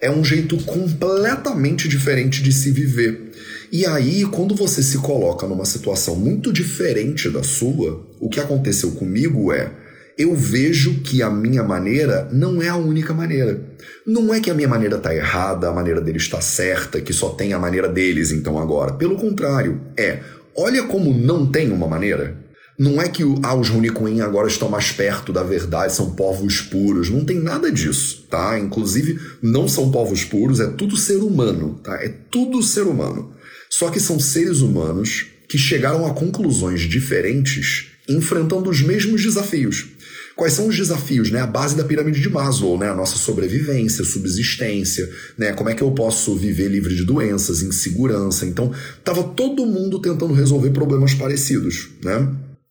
[0.00, 3.30] É um jeito completamente diferente de se viver.
[3.70, 8.92] E aí, quando você se coloca numa situação muito diferente da sua, o que aconteceu
[8.92, 9.70] comigo é
[10.16, 13.60] eu vejo que a minha maneira não é a única maneira.
[14.06, 17.30] Não é que a minha maneira está errada, a maneira deles está certa, que só
[17.30, 18.94] tem a maneira deles então agora.
[18.94, 20.20] Pelo contrário, é
[20.56, 22.36] olha como não tem uma maneira.
[22.80, 27.10] Não é que ah, os Runicuin agora estão mais perto da verdade, são povos puros.
[27.10, 28.58] Não tem nada disso, tá?
[28.58, 32.02] Inclusive, não são povos puros, é tudo ser humano, tá?
[32.02, 33.34] É tudo ser humano.
[33.68, 39.88] Só que são seres humanos que chegaram a conclusões diferentes enfrentando os mesmos desafios.
[40.34, 41.42] Quais são os desafios, né?
[41.42, 42.88] A base da pirâmide de Maslow, né?
[42.88, 45.52] A nossa sobrevivência, subsistência, né?
[45.52, 48.46] Como é que eu posso viver livre de doenças, insegurança?
[48.46, 48.72] Então,
[49.04, 52.26] tava todo mundo tentando resolver problemas parecidos, né?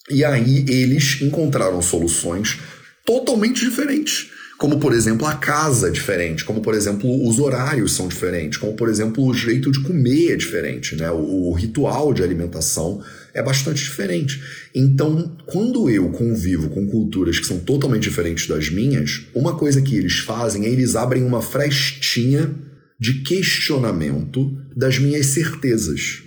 [0.09, 2.59] E aí eles encontraram soluções
[3.05, 4.29] totalmente diferentes.
[4.59, 8.73] Como, por exemplo, a casa é diferente, como, por exemplo, os horários são diferentes, como,
[8.73, 11.09] por exemplo, o jeito de comer é diferente, né?
[11.09, 13.01] o, o ritual de alimentação
[13.33, 14.43] é bastante diferente.
[14.75, 19.95] Então, quando eu convivo com culturas que são totalmente diferentes das minhas, uma coisa que
[19.95, 22.53] eles fazem é eles abrem uma frestinha
[22.99, 26.21] de questionamento das minhas certezas.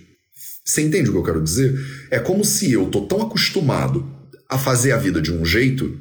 [0.64, 1.79] Você entende o que eu quero dizer?
[2.11, 4.07] É como se eu tô tão acostumado
[4.48, 5.98] a fazer a vida de um jeito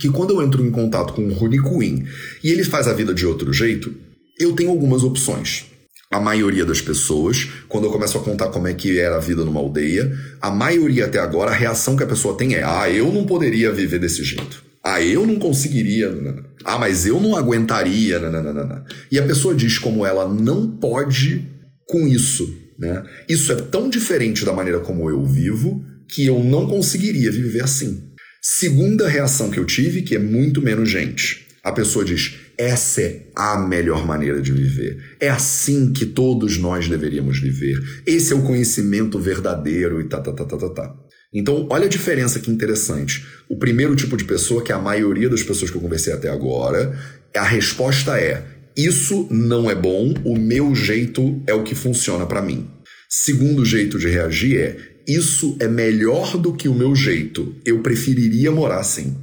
[0.00, 2.04] que quando eu entro em contato com o Rony Quinn
[2.42, 3.94] e ele faz a vida de outro jeito,
[4.38, 5.66] eu tenho algumas opções.
[6.10, 9.44] A maioria das pessoas, quando eu começo a contar como é que era a vida
[9.44, 13.12] numa aldeia, a maioria até agora, a reação que a pessoa tem é: ah, eu
[13.12, 14.64] não poderia viver desse jeito.
[14.82, 16.12] Ah, eu não conseguiria.
[16.64, 18.20] Ah, mas eu não aguentaria.
[19.12, 21.46] E a pessoa diz como ela não pode
[21.86, 22.52] com isso.
[22.80, 23.04] Né?
[23.28, 28.10] Isso é tão diferente da maneira como eu vivo que eu não conseguiria viver assim.
[28.42, 31.46] Segunda reação que eu tive, que é muito menos gente.
[31.62, 34.98] A pessoa diz: essa é a melhor maneira de viver.
[35.20, 37.78] É assim que todos nós deveríamos viver.
[38.06, 40.94] Esse é o conhecimento verdadeiro e tá, tá, tá, tá, tá, tá.
[41.32, 43.24] Então, olha a diferença que interessante.
[43.48, 46.28] O primeiro tipo de pessoa, que é a maioria das pessoas que eu conversei até
[46.30, 46.98] agora,
[47.36, 48.42] a resposta é:
[48.76, 52.66] isso não é bom, o meu jeito é o que funciona para mim.
[53.08, 58.50] Segundo jeito de reagir é: isso é melhor do que o meu jeito, eu preferiria
[58.50, 59.16] morar assim.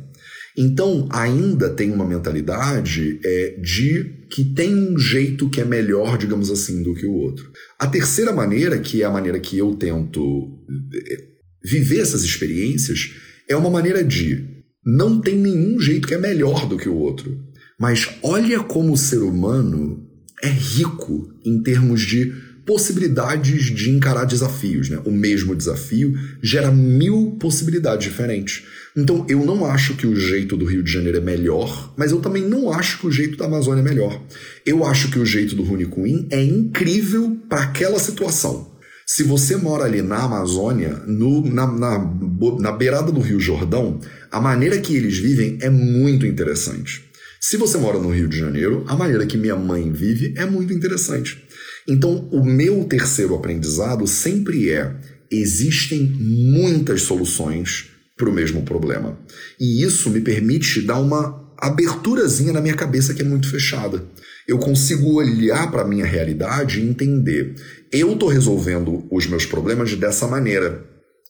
[0.57, 6.49] Então, ainda tem uma mentalidade é, de que tem um jeito que é melhor, digamos
[6.49, 7.51] assim, do que o outro.
[7.79, 11.23] A terceira maneira, que é a maneira que eu tento é,
[11.63, 13.11] viver essas experiências,
[13.47, 17.37] é uma maneira de não tem nenhum jeito que é melhor do que o outro.
[17.79, 20.03] Mas olha como o ser humano
[20.41, 22.33] é rico em termos de
[22.65, 24.89] possibilidades de encarar desafios.
[24.89, 24.99] Né?
[25.05, 28.65] O mesmo desafio gera mil possibilidades diferentes.
[28.95, 32.19] Então, eu não acho que o jeito do Rio de Janeiro é melhor, mas eu
[32.19, 34.21] também não acho que o jeito da Amazônia é melhor.
[34.65, 38.75] Eu acho que o jeito do Runicuim é incrível para aquela situação.
[39.05, 42.13] Se você mora ali na Amazônia, no, na, na,
[42.59, 47.06] na beirada do Rio Jordão, a maneira que eles vivem é muito interessante.
[47.39, 50.73] Se você mora no Rio de Janeiro, a maneira que minha mãe vive é muito
[50.73, 51.43] interessante.
[51.87, 54.95] Então, o meu terceiro aprendizado sempre é:
[55.31, 59.17] existem muitas soluções para o mesmo problema.
[59.59, 64.03] E isso me permite dar uma aberturazinha na minha cabeça que é muito fechada.
[64.47, 67.55] Eu consigo olhar para a minha realidade e entender.
[67.91, 70.85] Eu estou resolvendo os meus problemas dessa maneira,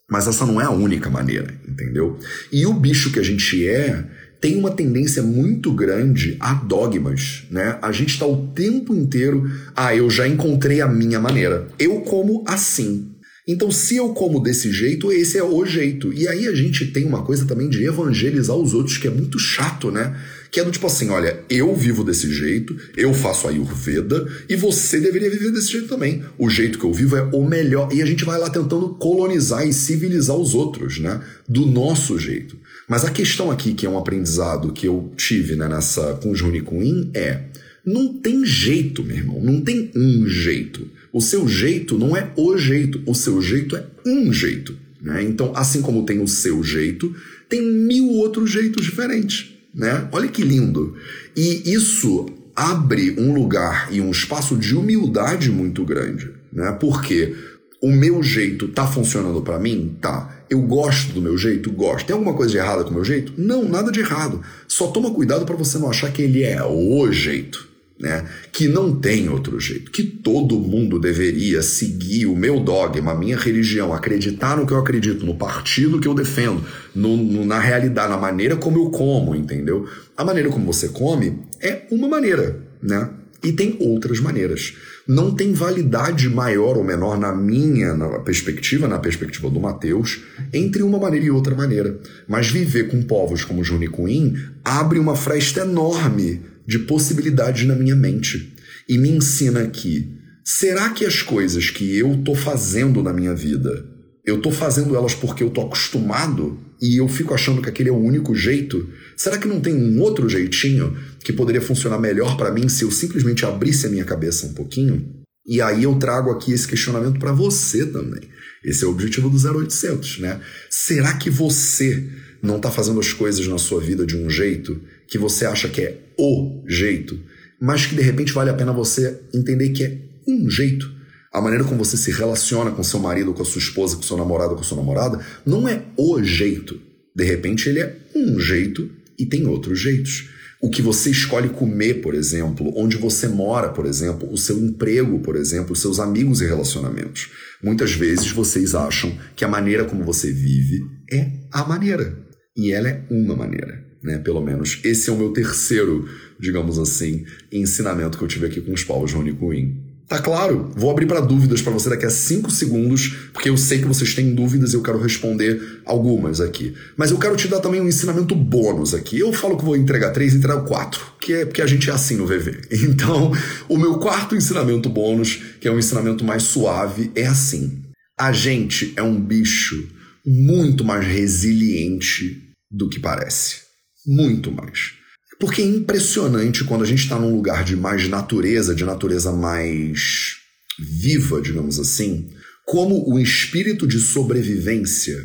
[0.10, 2.18] mas essa não é a única maneira, entendeu?
[2.52, 4.06] E o bicho que a gente é
[4.40, 7.78] tem uma tendência muito grande a dogmas, né?
[7.82, 11.68] A gente está o tempo inteiro, ah, eu já encontrei a minha maneira.
[11.80, 13.12] Eu como assim.
[13.48, 16.12] Então, se eu como desse jeito, esse é o jeito.
[16.12, 19.40] E aí a gente tem uma coisa também de evangelizar os outros, que é muito
[19.40, 20.20] chato, né?
[20.52, 24.58] Que é do tipo assim: olha, eu vivo desse jeito, eu faço a Ayurveda, e
[24.58, 26.26] você deveria viver desse jeito também.
[26.38, 27.88] O jeito que eu vivo é o melhor.
[27.94, 31.22] E a gente vai lá tentando colonizar e civilizar os outros, né?
[31.48, 32.58] Do nosso jeito.
[32.88, 36.62] Mas a questão aqui, que é um aprendizado que eu tive né, nessa com Juni
[36.62, 37.44] Queen, é:
[37.86, 40.88] não tem jeito, meu irmão, não tem um jeito.
[41.12, 44.78] O seu jeito não é o jeito, o seu jeito é um jeito.
[45.02, 45.24] Né?
[45.24, 47.14] Então, assim como tem o seu jeito,
[47.50, 49.54] tem mil outros jeitos diferentes.
[49.74, 50.08] Né?
[50.12, 50.96] Olha que lindo.
[51.36, 56.32] E isso abre um lugar e um espaço de humildade muito grande.
[56.52, 56.72] Né?
[56.80, 57.36] Porque
[57.82, 59.98] o meu jeito tá funcionando para mim?
[60.02, 60.44] Tá.
[60.50, 61.72] Eu gosto do meu jeito?
[61.72, 62.08] Gosto.
[62.08, 63.34] Tem alguma coisa de errada com o meu jeito?
[63.38, 64.42] Não, nada de errado.
[64.68, 67.68] Só toma cuidado para você não achar que ele é o jeito
[68.00, 68.26] né?
[68.52, 73.38] Que não tem outro jeito, que todo mundo deveria seguir o meu dogma, a minha
[73.38, 76.64] religião, acreditar no que eu acredito, no partido que eu defendo,
[76.94, 79.88] no, no, na realidade, na maneira como eu como, entendeu?
[80.16, 83.10] A maneira como você come é uma maneira, né?
[83.44, 84.74] E tem outras maneiras.
[85.08, 90.22] Não tem validade maior ou menor na minha na perspectiva, na perspectiva do Mateus,
[90.54, 92.00] entre uma maneira e outra maneira.
[92.28, 98.54] Mas viver com povos como Junicuim abre uma fresta enorme de possibilidades na minha mente
[98.90, 103.86] e me ensina que será que as coisas que eu tô fazendo na minha vida,
[104.26, 107.92] eu tô fazendo elas porque eu tô acostumado e eu fico achando que aquele é
[107.92, 108.88] o único jeito?
[109.16, 112.92] Será que não tem um outro jeitinho que poderia funcionar melhor para mim se eu
[112.92, 115.18] simplesmente abrisse a minha cabeça um pouquinho?
[115.46, 118.22] E aí eu trago aqui esse questionamento para você também.
[118.64, 120.42] Esse é o objetivo do 0800, né?
[120.70, 122.04] Será que você
[122.42, 125.82] não está fazendo as coisas na sua vida de um jeito que você acha que
[125.82, 127.20] é o jeito,
[127.60, 130.97] mas que de repente vale a pena você entender que é um jeito.
[131.38, 134.18] A maneira como você se relaciona com seu marido, com a sua esposa, com seu
[134.18, 136.82] namorado, com sua namorada, não é o jeito.
[137.16, 140.32] De repente ele é um jeito e tem outros jeitos.
[140.60, 145.20] O que você escolhe comer, por exemplo, onde você mora, por exemplo, o seu emprego,
[145.20, 147.30] por exemplo, os seus amigos e relacionamentos.
[147.62, 152.18] Muitas vezes vocês acham que a maneira como você vive é a maneira.
[152.58, 154.18] E ela é uma maneira né?
[154.20, 156.08] Pelo menos esse é o meu terceiro,
[156.40, 159.87] digamos assim, ensinamento que eu tive aqui com os povos Rony Queen.
[160.08, 160.72] Tá claro?
[160.74, 164.16] Vou abrir para dúvidas para você daqui a 5 segundos, porque eu sei que vocês
[164.16, 166.74] têm dúvidas e eu quero responder algumas aqui.
[166.96, 169.20] Mas eu quero te dar também um ensinamento bônus aqui.
[169.20, 171.94] Eu falo que vou entregar três e entregar quatro, que é porque a gente é
[171.94, 172.62] assim no VV.
[172.88, 173.34] Então,
[173.68, 177.84] o meu quarto ensinamento bônus, que é um ensinamento mais suave, é assim:
[178.18, 179.90] a gente é um bicho
[180.26, 183.62] muito mais resiliente do que parece
[184.06, 184.94] Muito mais.
[185.40, 190.38] Porque é impressionante quando a gente está num lugar de mais natureza, de natureza mais
[190.80, 192.30] viva, digamos assim,
[192.66, 195.16] como o espírito de sobrevivência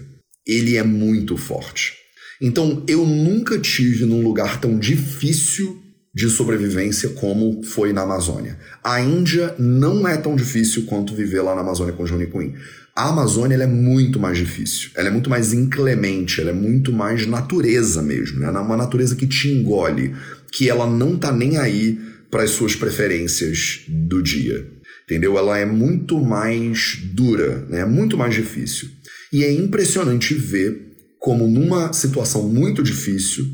[0.46, 1.94] ele é muito forte.
[2.40, 5.80] Então eu nunca tive num lugar tão difícil
[6.14, 8.58] de sobrevivência como foi na Amazônia.
[8.84, 12.52] A Índia não é tão difícil quanto viver lá na Amazônia com Johnny Quinn.
[12.94, 17.26] A Amazônia é muito mais difícil, ela é muito mais inclemente, ela é muito mais
[17.26, 18.50] natureza mesmo, né?
[18.50, 20.14] uma natureza que te engole,
[20.52, 21.98] que ela não tá nem aí
[22.30, 24.70] para as suas preferências do dia,
[25.04, 25.38] entendeu?
[25.38, 27.80] Ela é muito mais dura, né?
[27.80, 28.88] É muito mais difícil.
[29.32, 33.46] E é impressionante ver como numa situação muito difícil,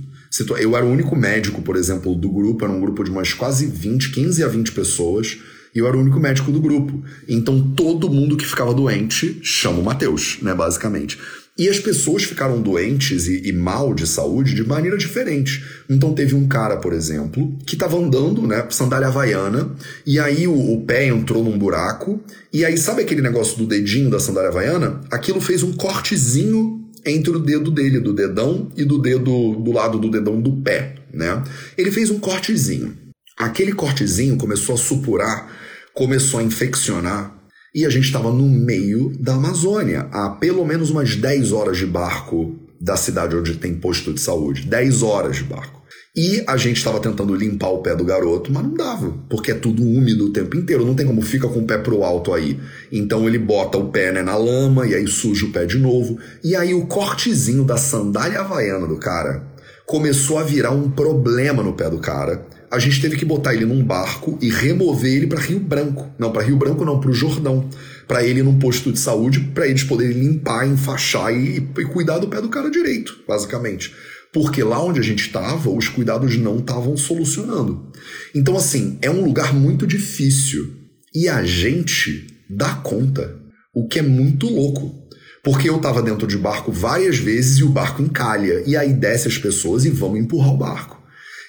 [0.61, 3.66] eu era o único médico, por exemplo, do grupo, era um grupo de umas quase
[3.66, 5.39] 20, 15 a 20 pessoas,
[5.75, 7.03] e eu era o único médico do grupo.
[7.29, 11.19] Então todo mundo que ficava doente chama o Matheus, né, basicamente.
[11.59, 15.64] E as pessoas ficaram doentes e, e, mal de saúde de maneira diferente.
[15.91, 19.73] Então teve um cara, por exemplo, que estava andando, né, sandália havaiana,
[20.07, 24.09] e aí o, o, pé entrou num buraco, e aí sabe aquele negócio do dedinho
[24.09, 25.01] da sandália havaiana?
[25.11, 29.99] Aquilo fez um cortezinho entre o dedo dele, do dedão, e do dedo do lado
[29.99, 31.43] do dedão do pé, né?
[31.77, 33.08] Ele fez um cortezinho.
[33.39, 35.49] Aquele cortezinho começou a supurar,
[35.95, 37.39] começou a infeccionar,
[37.74, 41.86] e a gente estava no meio da Amazônia, a pelo menos umas 10 horas de
[41.86, 44.66] barco da cidade onde tem posto de saúde.
[44.66, 45.78] 10 horas de barco.
[46.16, 49.55] E a gente estava tentando limpar o pé do garoto, mas não dava, porque é
[49.55, 52.59] tudo úmido o tempo inteiro, não tem como fica com o pé pro alto aí.
[52.91, 56.18] Então ele bota o pé né, na lama e aí suja o pé de novo.
[56.43, 59.47] E aí o cortezinho da sandália havaiana do cara
[59.86, 62.45] começou a virar um problema no pé do cara.
[62.71, 66.11] A gente teve que botar ele num barco e remover ele para Rio Branco.
[66.19, 67.69] Não, para Rio Branco não, para o Jordão.
[68.07, 72.29] Para ele num posto de saúde, para eles poderem limpar, enfaixar e, e cuidar do
[72.29, 73.93] pé do cara direito, basicamente
[74.33, 77.91] porque lá onde a gente estava, os cuidados não estavam solucionando.
[78.35, 80.75] Então, assim, é um lugar muito difícil
[81.14, 83.37] e a gente dá conta,
[83.75, 85.07] o que é muito louco.
[85.43, 89.29] Porque eu estava dentro de barco várias vezes e o barco encalha, e aí desce
[89.29, 90.98] as pessoas e vão empurrar o barco.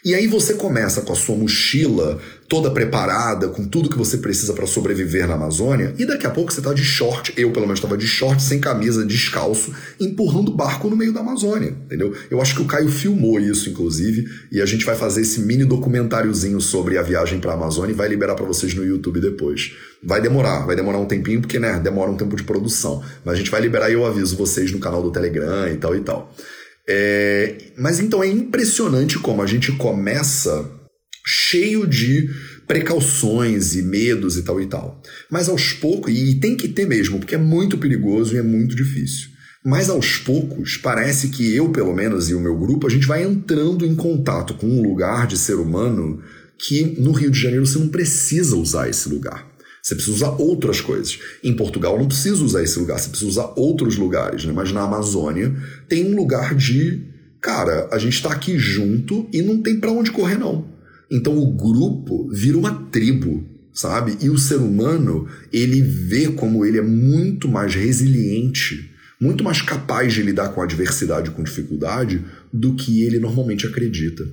[0.04, 4.54] E aí você começa com a sua mochila toda preparada, com tudo que você precisa
[4.54, 7.78] para sobreviver na Amazônia, e daqui a pouco você tá de short, eu pelo menos
[7.78, 12.16] estava de short, sem camisa, descalço, empurrando barco no meio da Amazônia, entendeu?
[12.32, 15.64] Eu acho que o Caio filmou isso, inclusive, e a gente vai fazer esse mini
[15.64, 19.74] documentáriozinho sobre a viagem para a Amazônia e vai liberar para vocês no YouTube depois.
[20.02, 23.38] Vai demorar, vai demorar um tempinho, porque, né, demora um tempo de produção, mas a
[23.38, 26.34] gente vai liberar e eu aviso vocês no canal do Telegram e tal e tal.
[26.92, 30.68] É, mas então é impressionante como a gente começa
[31.24, 32.28] cheio de
[32.66, 35.00] precauções e medos e tal e tal.
[35.30, 38.76] Mas aos poucos, e tem que ter mesmo, porque é muito perigoso e é muito
[38.76, 39.30] difícil.
[39.64, 43.24] Mas aos poucos, parece que eu, pelo menos, e o meu grupo, a gente vai
[43.24, 46.24] entrando em contato com um lugar de ser humano
[46.58, 49.49] que no Rio de Janeiro você não precisa usar esse lugar.
[49.90, 51.18] Você precisa usar outras coisas.
[51.44, 54.54] Em Portugal não precisa usar esse lugar, você precisa usar outros lugares, né?
[54.54, 55.52] Mas na Amazônia
[55.88, 57.02] tem um lugar de,
[57.42, 60.68] cara, a gente está aqui junto e não tem para onde correr não.
[61.10, 64.16] Então o grupo vira uma tribo, sabe?
[64.22, 70.14] E o ser humano, ele vê como ele é muito mais resiliente, muito mais capaz
[70.14, 72.24] de lidar com adversidade, com dificuldade,
[72.54, 74.24] do que ele normalmente acredita.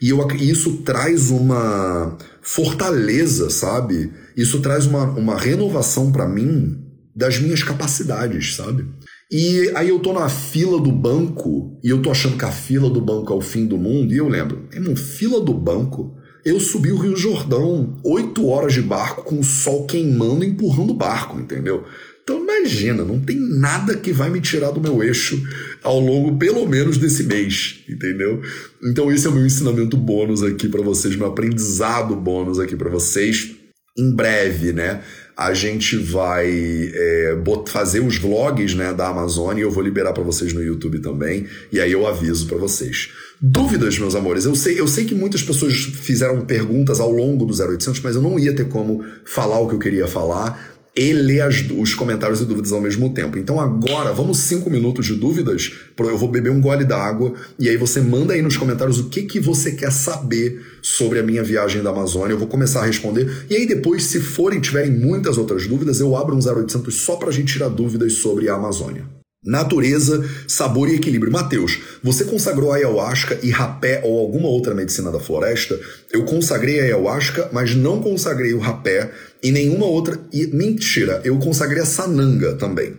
[0.00, 4.10] E eu, isso traz uma fortaleza, sabe?
[4.36, 6.78] Isso traz uma, uma renovação para mim
[7.14, 8.86] das minhas capacidades, sabe?
[9.30, 12.90] E aí eu tô na fila do banco e eu tô achando que a fila
[12.90, 14.12] do banco é o fim do mundo.
[14.12, 16.16] E eu lembro, irmão, fila do banco.
[16.44, 20.96] Eu subi o Rio Jordão, oito horas de barco com o sol queimando, empurrando o
[20.96, 21.84] barco, entendeu?
[22.22, 25.40] Então imagina, não tem nada que vai me tirar do meu eixo
[25.82, 28.40] ao longo, pelo menos, desse mês, entendeu?
[28.84, 32.90] Então esse é o meu ensinamento bônus aqui para vocês, meu aprendizado bônus aqui para
[32.90, 33.56] vocês.
[33.96, 35.02] Em breve, né?
[35.36, 36.48] A gente vai
[36.94, 37.36] é,
[37.66, 41.46] fazer os vlogs né, da Amazônia e eu vou liberar para vocês no YouTube também.
[41.70, 43.10] E aí eu aviso para vocês.
[43.40, 44.44] Dúvidas, meus amores?
[44.44, 48.22] Eu sei, eu sei que muitas pessoas fizeram perguntas ao longo do 0800, mas eu
[48.22, 52.40] não ia ter como falar o que eu queria falar e ler as, os comentários
[52.40, 53.38] e dúvidas ao mesmo tempo.
[53.38, 55.72] Então agora, vamos cinco minutos de dúvidas.
[55.98, 59.22] Eu vou beber um gole d'água e aí você manda aí nos comentários o que,
[59.22, 62.34] que você quer saber sobre a minha viagem da Amazônia.
[62.34, 63.46] Eu vou começar a responder.
[63.48, 67.28] E aí depois, se forem, tiverem muitas outras dúvidas, eu abro um 0800 só para
[67.28, 69.21] a gente tirar dúvidas sobre a Amazônia.
[69.44, 71.32] Natureza, sabor e equilíbrio.
[71.32, 75.78] Mateus, você consagrou a ayahuasca e rapé ou alguma outra medicina da floresta?
[76.12, 79.10] Eu consagrei a ayahuasca, mas não consagrei o rapé
[79.42, 80.16] e nenhuma outra.
[80.32, 82.96] E, mentira, eu consagrei a sananga também.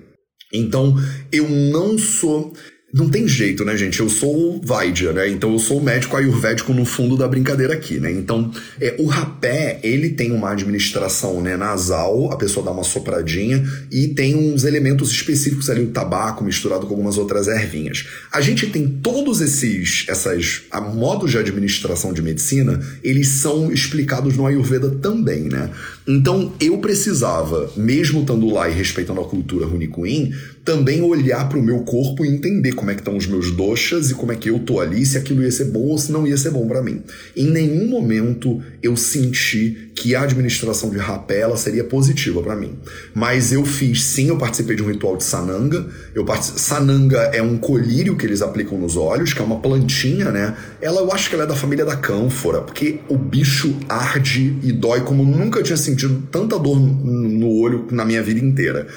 [0.53, 0.95] Então,
[1.31, 2.53] eu não sou.
[2.93, 3.99] Não tem jeito, né, gente?
[3.99, 5.27] Eu sou o Vaidya, né?
[5.27, 8.11] Então eu sou o médico ayurvédico no fundo da brincadeira aqui, né?
[8.11, 13.67] Então, é, o rapé, ele tem uma administração né, nasal, a pessoa dá uma sopradinha
[13.91, 18.05] e tem uns elementos específicos ali, o tabaco misturado com algumas outras ervinhas.
[18.31, 20.61] A gente tem todos esses, essas,
[20.93, 25.71] modos de administração de medicina, eles são explicados no Ayurveda também, né?
[26.05, 30.31] Então, eu precisava, mesmo estando lá e respeitando a cultura Runicuin,
[30.63, 34.11] também olhar para o meu corpo e entender como é que estão os meus doshas
[34.11, 36.25] e como é que eu tô ali, se aquilo ia ser bom ou se não
[36.25, 37.01] ia ser bom para mim.
[37.35, 42.77] Em nenhum momento eu senti que a administração de rapé ela seria positiva para mim.
[43.13, 45.85] Mas eu fiz, sim, eu participei de um ritual de sananga.
[46.15, 46.59] Eu particip...
[46.59, 50.55] Sananga é um colírio que eles aplicam nos olhos, que é uma plantinha, né?
[50.81, 54.71] Ela, eu acho que ela é da família da cânfora, porque o bicho arde e
[54.71, 58.87] dói como nunca tinha sentido tanta dor no olho na minha vida inteira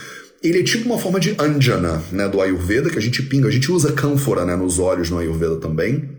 [0.43, 3.49] ele é tipo uma forma de anjana, né, do Ayurveda, que a gente pinga.
[3.49, 6.16] A gente usa cânfora, né, nos olhos no Ayurveda também.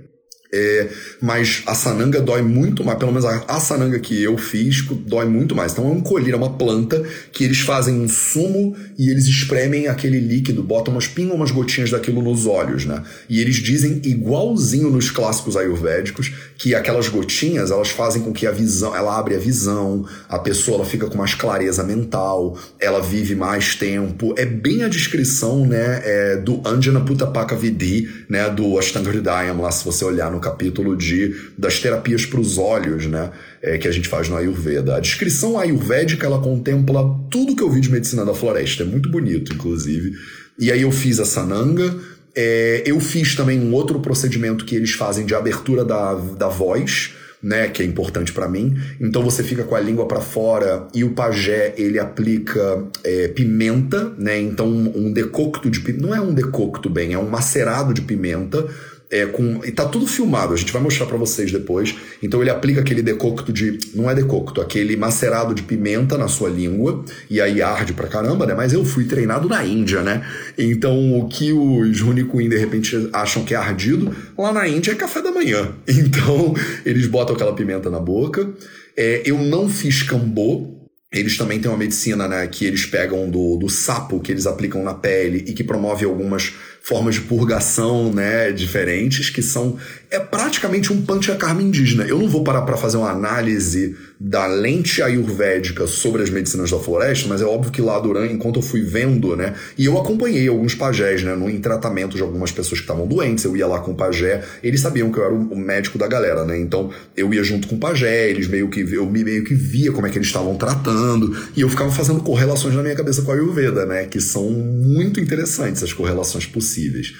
[0.51, 0.87] É,
[1.21, 5.25] mas a sananga dói muito mais, pelo menos a, a, sananga que eu fiz dói
[5.25, 5.73] muito mais.
[5.73, 9.87] Então é um colírio, é uma planta que eles fazem um sumo e eles espremem
[9.87, 13.03] aquele líquido, botam umas pingam umas gotinhas daquilo nos olhos, né?
[13.27, 18.51] E eles dizem igualzinho nos clássicos ayurvédicos que aquelas gotinhas elas fazem com que a
[18.51, 23.35] visão, ela abre a visão, a pessoa ela fica com mais clareza mental, ela vive
[23.35, 24.33] mais tempo.
[24.37, 29.71] É bem a descrição, né, é, do Anjana Puttapaka Vidhi, né, do Ashtanga Hridayam lá
[29.71, 33.31] se você olhar no no capítulo de das terapias para os olhos, né?
[33.61, 34.95] É, que a gente faz no Ayurveda.
[34.95, 38.83] A descrição ayurvédica ela contempla tudo que eu vi de medicina da floresta.
[38.83, 40.13] É muito bonito, inclusive.
[40.59, 41.95] E aí eu fiz a sananga.
[42.35, 47.11] É, eu fiz também um outro procedimento que eles fazem de abertura da, da voz
[47.41, 48.77] né, que é importante para mim.
[48.99, 54.11] Então você fica com a língua para fora e o pajé ele aplica é, pimenta,
[54.17, 54.39] né?
[54.39, 58.67] Então um decocto de não é um decocto bem, é um macerado de pimenta
[59.09, 61.95] é, com, e tá tudo filmado, a gente vai mostrar para vocês depois.
[62.21, 63.79] Então ele aplica aquele decocto de.
[63.93, 68.45] Não é decocto, aquele macerado de pimenta na sua língua, e aí arde pra caramba,
[68.45, 68.53] né?
[68.53, 70.25] Mas eu fui treinado na Índia, né?
[70.57, 74.95] Então o que os Runicuin de repente acham que é ardido, lá na Índia é
[74.95, 75.73] café da manhã.
[76.07, 76.53] Então
[76.85, 78.49] eles botam aquela pimenta na boca.
[78.95, 80.77] É, eu não fiz cambô,
[81.11, 84.83] eles também têm uma medicina né, que eles pegam do, do sapo, que eles aplicam
[84.83, 86.53] na pele e que promove algumas
[86.87, 89.77] formas de purgação né, diferentes, que são.
[90.09, 92.05] É praticamente um panchakarma indígena.
[92.05, 96.79] Eu não vou parar para fazer uma análise da lente ayurvédica sobre as medicinas da
[96.79, 100.47] floresta, mas é óbvio que lá durante, enquanto eu fui vendo, né, e eu acompanhei
[100.47, 103.79] alguns pajés, né, no em tratamento de algumas pessoas que estavam doentes, eu ia lá
[103.79, 107.31] com o pajé, eles sabiam que eu era o médico da galera, né, então eu
[107.33, 110.17] ia junto com o pajé, eles meio que, eu meio que via como é que
[110.17, 114.05] eles estavam tratando, e eu ficava fazendo correlações na minha cabeça com a Ayurveda, né,
[114.05, 117.13] que são muito interessantes as correlações possíveis.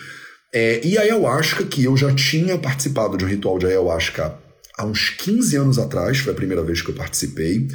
[0.53, 4.33] É, e a ayahuasca, que eu já tinha participado de um ritual de ayahuasca
[4.77, 7.67] há uns 15 anos atrás, foi a primeira vez que eu participei.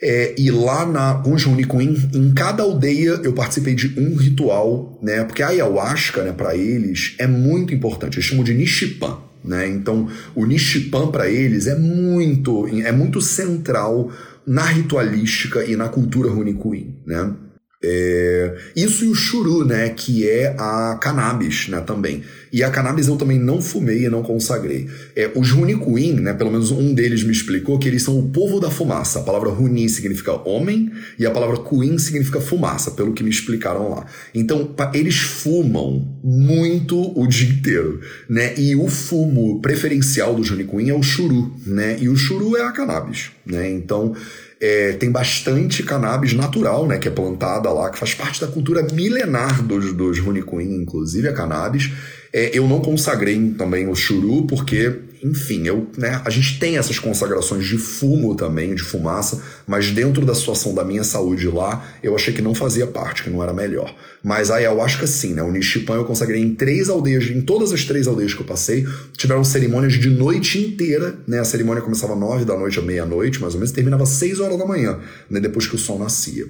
[0.00, 5.24] É, e lá na Gunjunicuin, em cada aldeia eu participei de um ritual, né?
[5.24, 8.16] Porque a ayahuasca, né, para eles é muito importante.
[8.16, 9.68] Eles chamam de Nishipan, né?
[9.68, 14.10] Então, o Nishipan para eles é muito, é muito central
[14.46, 17.34] na ritualística e na cultura Runicuin, né?
[17.80, 22.24] É, isso e o churu, né, que é a cannabis, né, também.
[22.52, 24.88] E a cannabis eu também não fumei e não consagrei.
[25.14, 28.58] É, os Runicuin, né, pelo menos um deles me explicou que eles são o povo
[28.58, 29.20] da fumaça.
[29.20, 33.90] A palavra Runi significa homem e a palavra Kuin significa fumaça, pelo que me explicaram
[33.90, 34.06] lá.
[34.34, 40.94] Então, eles fumam muito o dia inteiro, né, e o fumo preferencial dos Runicuin é
[40.94, 44.16] o churu, né, e o churu é a cannabis, né, então...
[44.60, 48.82] É, tem bastante cannabis natural, né, que é plantada lá, que faz parte da cultura
[48.92, 51.92] milenar dos, dos Runicuin, inclusive a cannabis.
[52.32, 56.98] É, eu não consagrei também o churu, porque enfim, eu, né, a gente tem essas
[56.98, 62.14] consagrações de fumo também, de fumaça, mas dentro da situação da minha saúde lá, eu
[62.14, 63.94] achei que não fazia parte, que não era melhor.
[64.22, 65.42] Mas a ayahuasca sim, né?
[65.42, 68.86] O Nishipan eu consagrei em três aldeias, em todas as três aldeias que eu passei,
[69.16, 71.40] tiveram cerimônias de noite inteira, né?
[71.40, 74.58] A cerimônia começava nove da noite à meia-noite, mais ou menos, e terminava seis horas
[74.58, 74.98] da manhã,
[75.28, 75.40] né?
[75.40, 76.46] Depois que o sol nascia.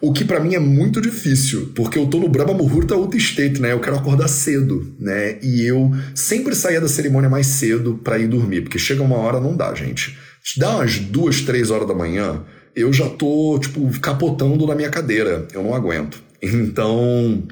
[0.00, 3.60] O que para mim é muito difícil, porque eu tô no Brahma Muhurta Ultra State,
[3.60, 3.72] né?
[3.72, 5.38] Eu quero acordar cedo, né?
[5.42, 9.40] E eu sempre saía da cerimônia mais cedo para ir dormir, porque chega uma hora
[9.40, 10.16] não dá, gente.
[10.58, 12.44] Dá umas duas, três horas da manhã,
[12.74, 15.48] eu já tô, tipo, capotando na minha cadeira.
[15.52, 16.22] Eu não aguento.
[16.42, 17.42] Então,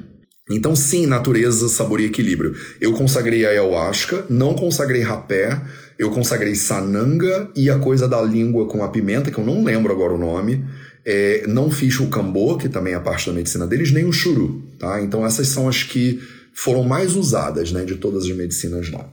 [0.49, 2.55] então, sim, natureza, sabor e equilíbrio.
[2.79, 5.59] Eu consagrei a ayahuasca, não consagrei rapé,
[5.97, 9.91] eu consagrei sananga e a coisa da língua com a pimenta, que eu não lembro
[9.91, 10.63] agora o nome.
[11.05, 14.63] É, não fiz o cambô, que também é parte da medicina deles, nem o churu,
[14.79, 15.01] tá?
[15.01, 16.19] Então essas são as que
[16.53, 19.07] foram mais usadas, né, de todas as medicinas lá.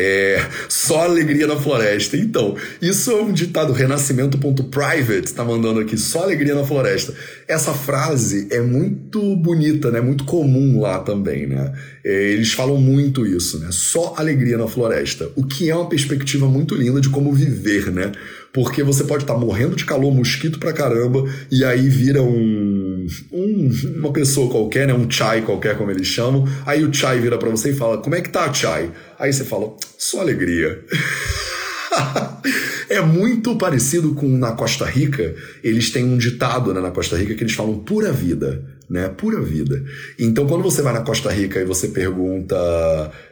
[0.00, 2.16] É, só alegria na floresta.
[2.16, 7.12] Então, isso é um ditado renascimento.private, tá mandando aqui, só alegria na floresta.
[7.48, 10.00] Essa frase é muito bonita, né?
[10.00, 11.72] Muito comum lá também, né?
[12.04, 13.70] É, eles falam muito isso, né?
[13.72, 15.32] Só alegria na floresta.
[15.34, 18.12] O que é uma perspectiva muito linda de como viver, né?
[18.52, 23.06] Porque você pode estar tá morrendo de calor, mosquito pra caramba, e aí vira um,
[23.32, 24.94] um, uma pessoa qualquer, né?
[24.94, 26.46] Um chai qualquer, como eles chamam.
[26.64, 28.90] Aí o chai vira para você e fala: Como é que tá, chai?
[29.18, 30.82] Aí você fala: Só alegria.
[32.88, 35.34] é muito parecido com na Costa Rica.
[35.62, 39.08] Eles têm um ditado né, na Costa Rica que eles falam pura vida, né?
[39.08, 39.84] Pura vida.
[40.18, 42.56] Então, quando você vai na Costa Rica e você pergunta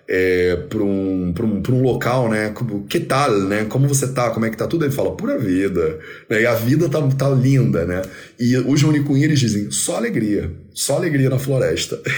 [0.09, 2.53] é, para um, um, um local, né?
[2.89, 3.65] Que tal, né?
[3.65, 4.31] Como você tá?
[4.31, 4.85] Como é que tá tudo?
[4.85, 5.99] Ele fala pura vida.
[6.29, 6.43] Né?
[6.43, 8.03] E a vida tá, tá linda, né?
[8.39, 10.51] E os Unicunha, eles dizem só alegria.
[10.75, 12.01] Só alegria na floresta.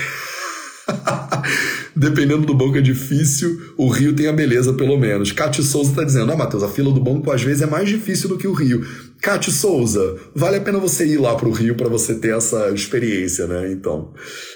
[1.95, 5.33] Dependendo do banco é difícil, o Rio tem a beleza, pelo menos.
[5.33, 8.29] Cátia Souza está dizendo: Ah, Matheus, a fila do banco às vezes é mais difícil
[8.29, 8.87] do que o Rio.
[9.21, 12.71] Cátia Souza, vale a pena você ir lá para o Rio para você ter essa
[12.71, 13.71] experiência, né?
[13.73, 14.13] Então.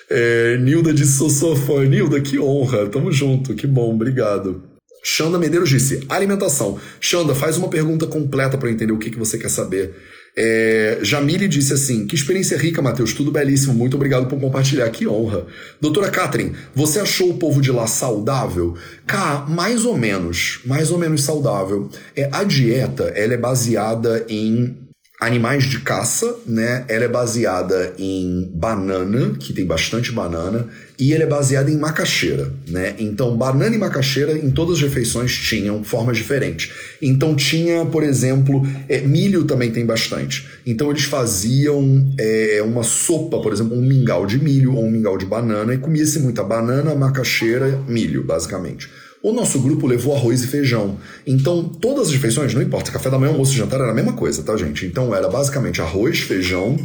[0.09, 1.85] É, Nilda disse: Sou sua fã.
[1.85, 2.87] Nilda, que honra.
[2.89, 4.63] Tamo junto, que bom, obrigado.
[5.03, 6.79] Xanda Medeiros disse: Alimentação.
[7.01, 9.95] Xanda, faz uma pergunta completa para entender o que, que você quer saber.
[10.35, 15.07] É, Jamile disse assim: Que experiência rica, Matheus, tudo belíssimo, muito obrigado por compartilhar, que
[15.07, 15.47] honra.
[15.80, 18.74] Doutora Catherine, você achou o povo de lá saudável?
[19.07, 21.91] Cá, mais ou menos, mais ou menos saudável.
[22.16, 24.82] É, a dieta ela é baseada em
[25.23, 26.85] animais de caça, né?
[26.89, 30.66] Ela é baseada em banana, que tem bastante banana,
[30.99, 32.97] e ela é baseada em macaxeira, né?
[32.99, 36.73] Então, banana e macaxeira em todas as refeições tinham formas diferentes.
[37.01, 40.47] Então, tinha, por exemplo, é, milho também tem bastante.
[40.66, 45.16] Então, eles faziam é, uma sopa, por exemplo, um mingau de milho ou um mingau
[45.16, 48.89] de banana, e comia-se muita banana, macaxeira, milho, basicamente.
[49.23, 50.99] O nosso grupo levou arroz e feijão.
[51.27, 54.43] Então, todas as refeições, não importa, café da manhã, almoço jantar era a mesma coisa,
[54.43, 54.85] tá, gente?
[54.85, 56.77] Então, era basicamente arroz, feijão,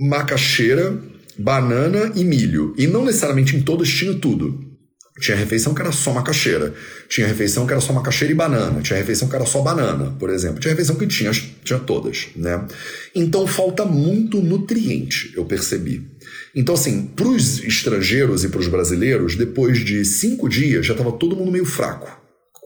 [0.00, 0.98] macaxeira,
[1.38, 2.74] banana e milho.
[2.78, 4.71] E não necessariamente em todas tinha tudo.
[5.22, 6.74] Tinha refeição que era só macaxeira.
[7.08, 8.82] Tinha refeição que era só macaxeira e banana.
[8.82, 10.58] Tinha refeição que era só banana, por exemplo.
[10.58, 12.66] Tinha refeição que tinha, tinha todas, né?
[13.14, 16.10] Então falta muito nutriente, eu percebi.
[16.52, 21.12] Então, assim, para os estrangeiros e para os brasileiros, depois de cinco dias já estava
[21.12, 22.10] todo mundo meio fraco,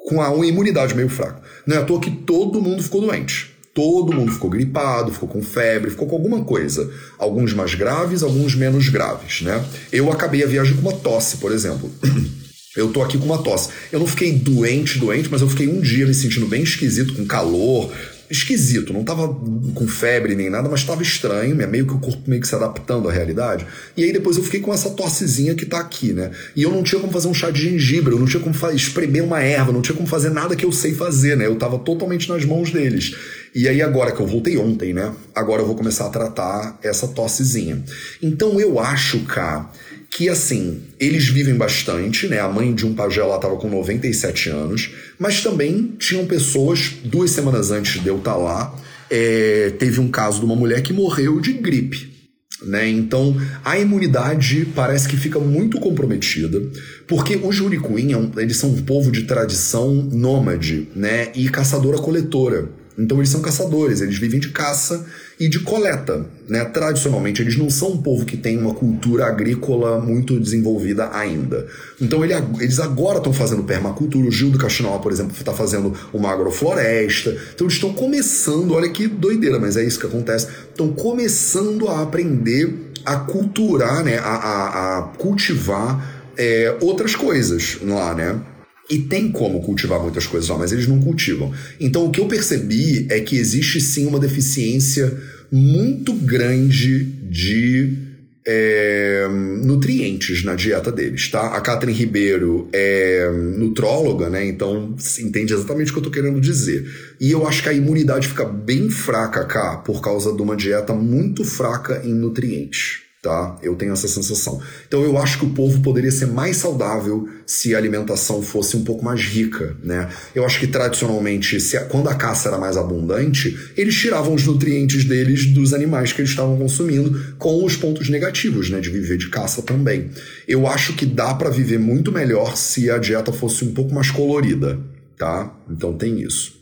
[0.09, 1.42] com a imunidade meio fraca.
[1.66, 3.54] Não é à toa que todo mundo ficou doente.
[3.74, 6.90] Todo mundo ficou gripado, ficou com febre, ficou com alguma coisa.
[7.18, 9.62] Alguns mais graves, alguns menos graves, né?
[9.92, 11.90] Eu acabei a viagem com uma tosse, por exemplo.
[12.77, 13.70] Eu tô aqui com uma tosse.
[13.91, 17.24] Eu não fiquei doente, doente, mas eu fiquei um dia me sentindo bem esquisito, com
[17.24, 17.91] calor,
[18.31, 19.29] esquisito, não tava
[19.74, 23.09] com febre nem nada, mas tava estranho, meio que o corpo meio que se adaptando
[23.09, 23.66] à realidade.
[23.97, 26.31] E aí depois eu fiquei com essa tossezinha que tá aqui, né?
[26.55, 29.22] E eu não tinha como fazer um chá de gengibre, eu não tinha como espremer
[29.22, 31.47] uma erva, não tinha como fazer nada que eu sei fazer, né?
[31.47, 33.14] Eu tava totalmente nas mãos deles.
[33.55, 35.12] E aí agora que eu voltei ontem, né?
[35.35, 37.83] Agora eu vou começar a tratar essa tossezinha.
[38.22, 39.70] Então eu acho, cá,
[40.17, 42.41] que assim, eles vivem bastante, né?
[42.41, 47.33] A mãe de um pajé lá estava com 97 anos, mas também tinham pessoas, duas
[47.33, 48.75] semanas antes de eu estar tá lá,
[49.11, 52.17] é, teve um caso de uma mulher que morreu de gripe.
[52.62, 52.89] Né?
[52.89, 56.62] Então a imunidade parece que fica muito comprometida,
[57.07, 61.31] porque os Juricuim eles são um povo de tradição nômade né?
[61.35, 62.71] e caçadora-coletora.
[62.99, 65.05] Então eles são caçadores, eles vivem de caça
[65.38, 66.26] e de coleta.
[66.49, 66.64] Né?
[66.64, 71.66] Tradicionalmente, eles não são um povo que tem uma cultura agrícola muito desenvolvida ainda.
[72.01, 74.26] Então ele, eles agora estão fazendo permacultura.
[74.26, 77.36] O Gil do Caxinal, por exemplo, está fazendo uma agrofloresta.
[77.55, 80.49] Então eles estão começando, olha que doideira, mas é isso que acontece.
[80.70, 84.18] Estão começando a aprender a culturar, né?
[84.18, 88.40] a, a, a cultivar é, outras coisas lá, né?
[88.89, 91.53] E tem como cultivar muitas coisas lá, mas eles não cultivam.
[91.80, 95.12] Então o que eu percebi é que existe sim uma deficiência
[95.51, 98.07] muito grande de
[98.47, 99.26] é,
[99.64, 101.49] nutrientes na dieta deles, tá?
[101.49, 104.47] A Catherine Ribeiro é nutróloga, né?
[104.47, 106.87] Então entende exatamente o que eu tô querendo dizer.
[107.20, 110.95] E eu acho que a imunidade fica bem fraca cá por causa de uma dieta
[110.95, 113.59] muito fraca em nutrientes tá?
[113.62, 114.61] Eu tenho essa sensação.
[114.87, 118.85] Então eu acho que o povo poderia ser mais saudável se a alimentação fosse um
[118.85, 120.09] pouco mais rica, né?
[120.35, 125.05] Eu acho que tradicionalmente, a, quando a caça era mais abundante, eles tiravam os nutrientes
[125.05, 129.29] deles dos animais que eles estavam consumindo, com os pontos negativos, né, de viver de
[129.29, 130.11] caça também.
[130.47, 134.11] Eu acho que dá para viver muito melhor se a dieta fosse um pouco mais
[134.11, 134.79] colorida,
[135.19, 135.53] tá?
[135.69, 136.55] Então tem isso.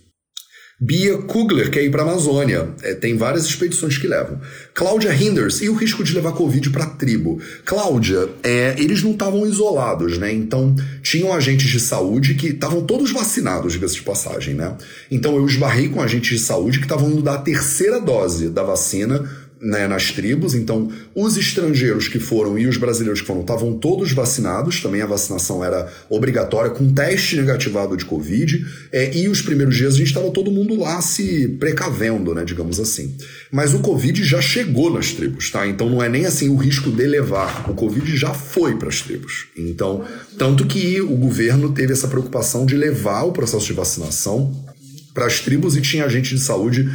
[0.81, 2.69] Bia Kugler quer ir para a Amazônia.
[2.83, 4.41] É, tem várias expedições que levam.
[4.75, 7.41] Cláudia Hinders e o risco de levar Covid para a tribo.
[7.65, 10.33] Cláudia, é, eles não estavam isolados, né?
[10.33, 14.77] Então, tinham agentes de saúde que estavam todos vacinados, diga-se de passagem, né?
[15.11, 18.65] Então, eu esbarrei com agentes de saúde que estavam indo dar a terceira dose da
[18.65, 19.25] vacina
[19.65, 20.55] né, nas tribos.
[20.55, 24.81] Então, os estrangeiros que foram e os brasileiros que foram estavam todos vacinados.
[24.81, 28.65] Também a vacinação era obrigatória, com teste negativado de Covid.
[28.93, 32.79] É, e os primeiros dias a gente estava todo mundo lá se precavendo, né, digamos
[32.79, 33.17] assim.
[33.51, 35.67] Mas o Covid já chegou nas tribos, tá?
[35.67, 37.69] Então não é nem assim o risco de levar.
[37.71, 39.47] O Covid já foi para as tribos.
[39.57, 40.05] Então,
[40.39, 44.53] tanto que o governo teve essa preocupação de levar o processo de vacinação
[45.15, 46.91] para as tribos e tinha agente de saúde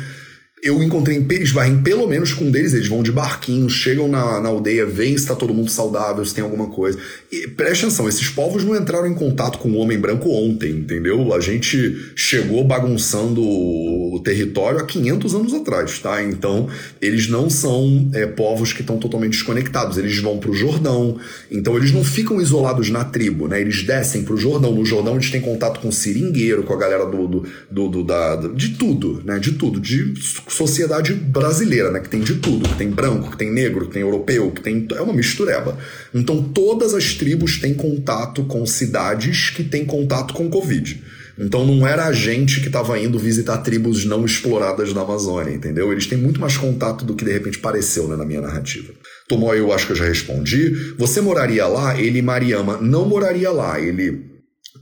[0.61, 4.41] eu encontrei em Perisbarrim, pelo menos com um deles, eles vão de barquinho, chegam na,
[4.41, 6.99] na aldeia, veem se está todo mundo saudável, se tem alguma coisa.
[7.31, 11.33] E preste atenção, esses povos não entraram em contato com o homem branco ontem, entendeu?
[11.33, 16.21] A gente chegou bagunçando o território há 500 anos atrás, tá?
[16.23, 16.67] Então,
[17.01, 21.17] eles não são é, povos que estão totalmente desconectados, eles vão para o Jordão,
[21.49, 23.61] então eles não ficam isolados na tribo, né?
[23.61, 26.77] Eles descem para o Jordão, no Jordão eles têm contato com o seringueiro, com a
[26.77, 29.39] galera do, do, do, do da, de tudo, né?
[29.39, 30.13] De tudo, de
[30.49, 31.99] sociedade brasileira, né?
[31.99, 34.87] Que tem de tudo, que tem branco, que tem negro, que tem europeu, que tem.
[34.95, 35.77] É uma mistureba.
[36.13, 41.03] Então todas as tribos têm contato com cidades que têm contato com Covid.
[41.37, 45.91] Então não era a gente que estava indo visitar tribos não exploradas da Amazônia, entendeu?
[45.91, 48.91] Eles têm muito mais contato do que de repente pareceu né, na minha narrativa.
[49.27, 50.93] Tomou, eu acho que eu já respondi.
[50.97, 51.99] Você moraria lá?
[51.99, 53.79] Ele, Mariama, não moraria lá.
[53.79, 54.25] Ele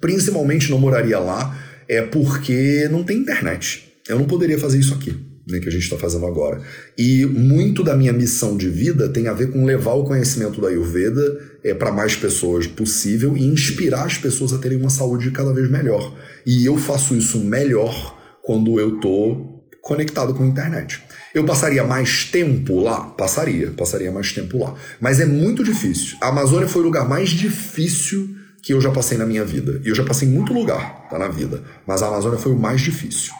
[0.02, 1.58] principalmente não moraria lá
[1.88, 3.84] é porque não tem internet.
[4.10, 6.62] Eu não poderia fazer isso aqui né, que a gente está fazendo agora.
[6.98, 10.68] E muito da minha missão de vida tem a ver com levar o conhecimento da
[10.68, 15.54] Ayurveda é, para mais pessoas possível e inspirar as pessoas a terem uma saúde cada
[15.54, 16.16] vez melhor.
[16.46, 21.02] E eu faço isso melhor quando eu estou conectado com a internet.
[21.34, 23.02] Eu passaria mais tempo lá?
[23.02, 24.76] Passaria, passaria mais tempo lá.
[25.00, 26.18] Mas é muito difícil.
[26.22, 29.82] A Amazônia foi o lugar mais difícil que eu já passei na minha vida.
[29.86, 31.64] E eu já passei em muito lugar tá, na vida.
[31.86, 33.32] Mas a Amazônia foi o mais difícil.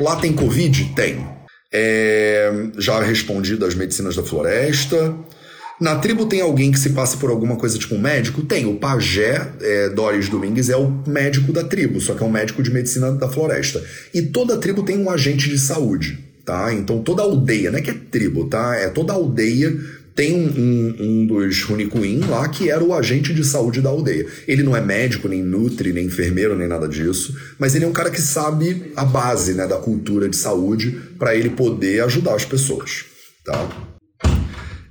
[0.00, 0.92] Lá tem Covid?
[0.94, 1.26] Tem.
[1.72, 5.14] É, já respondi das medicinas da floresta.
[5.80, 8.42] Na tribo tem alguém que se passe por alguma coisa tipo um médico?
[8.42, 8.64] Tem.
[8.66, 12.62] O pajé é, Doris Domingues é o médico da tribo, só que é um médico
[12.62, 13.82] de medicina da floresta.
[14.14, 16.72] E toda tribo tem um agente de saúde, tá?
[16.72, 18.74] Então toda aldeia, não é que é tribo, tá?
[18.76, 19.76] É toda aldeia
[20.16, 24.26] tem um, um, um dos Runicuin lá que era o agente de saúde da aldeia.
[24.48, 27.92] Ele não é médico, nem nutri, nem enfermeiro, nem nada disso, mas ele é um
[27.92, 32.46] cara que sabe a base né, da cultura de saúde para ele poder ajudar as
[32.46, 33.04] pessoas.
[33.44, 33.95] Tá?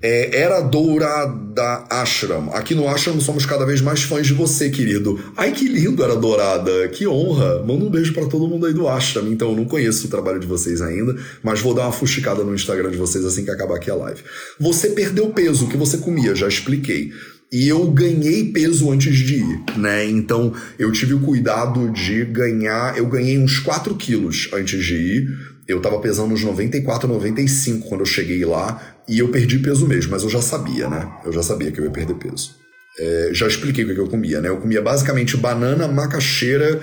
[0.07, 2.51] É, era Dourada Ashram.
[2.53, 5.19] Aqui no Ashram somos cada vez mais fãs de você, querido.
[5.35, 6.87] Ai, que lindo era Dourada.
[6.89, 7.63] Que honra.
[7.65, 9.27] Manda um beijo para todo mundo aí do Ashram.
[9.29, 12.53] Então, eu não conheço o trabalho de vocês ainda, mas vou dar uma fuxicada no
[12.53, 14.21] Instagram de vocês assim que acabar aqui a live.
[14.59, 17.11] Você perdeu peso, que você comia, já expliquei.
[17.51, 20.05] E eu ganhei peso antes de ir, né?
[20.05, 22.95] Então eu tive o cuidado de ganhar.
[22.95, 25.54] Eu ganhei uns 4 quilos antes de ir.
[25.67, 28.99] Eu tava pesando uns 94, 95 quando eu cheguei lá.
[29.07, 31.11] E eu perdi peso mesmo, mas eu já sabia, né?
[31.25, 32.55] Eu já sabia que eu ia perder peso.
[32.99, 34.49] É, já expliquei o que eu comia, né?
[34.49, 36.79] Eu comia basicamente banana, macaxeira,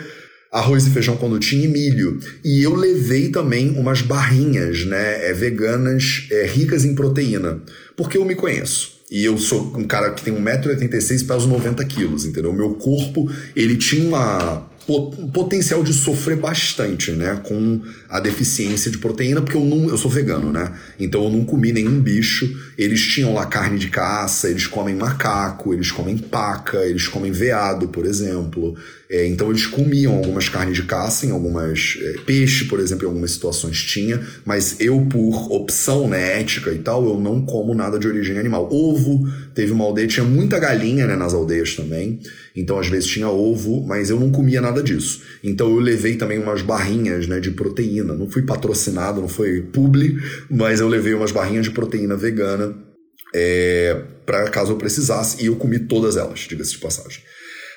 [0.50, 2.18] arroz e feijão quando tinha e milho.
[2.44, 5.28] E eu levei também umas barrinhas, né?
[5.28, 7.62] É, veganas, é, ricas em proteína.
[7.96, 9.00] Porque eu me conheço.
[9.10, 12.50] E eu sou um cara que tem 1,86m e peso 90 quilos, entendeu?
[12.50, 14.71] O meu corpo, ele tinha uma
[15.32, 20.10] potencial de sofrer bastante, né, com a deficiência de proteína, porque eu não, eu sou
[20.10, 20.72] vegano, né?
[20.98, 22.48] Então eu não comi nenhum bicho.
[22.76, 27.88] Eles tinham lá carne de caça, eles comem macaco, eles comem paca, eles comem veado,
[27.88, 28.76] por exemplo.
[29.12, 33.08] É, então eles comiam algumas carnes de caça, em algumas é, peixe, por exemplo, em
[33.08, 37.98] algumas situações tinha, mas eu por opção, né, ética e tal, eu não como nada
[37.98, 38.72] de origem animal.
[38.72, 42.20] Ovo, teve uma aldeia, tinha muita galinha, né, nas aldeias também.
[42.54, 45.22] Então, às vezes tinha ovo, mas eu não comia nada disso.
[45.42, 48.14] Então, eu levei também umas barrinhas né, de proteína.
[48.14, 50.18] Não fui patrocinado, não foi publi,
[50.50, 52.74] mas eu levei umas barrinhas de proteína vegana
[53.34, 55.42] é, para caso eu precisasse.
[55.42, 57.22] E eu comi todas elas, diga-se de passagem.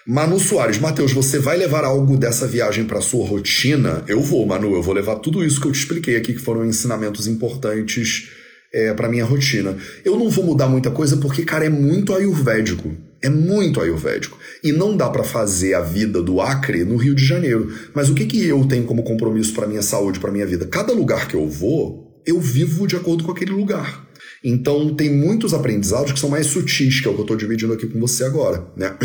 [0.07, 4.03] Manu Soares, Matheus, você vai levar algo dessa viagem para sua rotina?
[4.07, 6.63] Eu vou, Manu, eu vou levar tudo isso que eu te expliquei aqui, que foram
[6.63, 8.29] ensinamentos importantes
[8.71, 9.75] é, para minha rotina.
[10.03, 12.95] Eu não vou mudar muita coisa porque, cara, é muito ayurvédico.
[13.19, 14.37] É muito ayurvédico.
[14.65, 17.71] E não dá para fazer a vida do Acre no Rio de Janeiro.
[17.93, 20.65] Mas o que, que eu tenho como compromisso para minha saúde, para minha vida?
[20.65, 24.07] Cada lugar que eu vou, eu vivo de acordo com aquele lugar.
[24.43, 27.73] Então tem muitos aprendizados que são mais sutis, que é o que eu estou dividindo
[27.73, 28.65] aqui com você agora.
[28.75, 28.97] Né?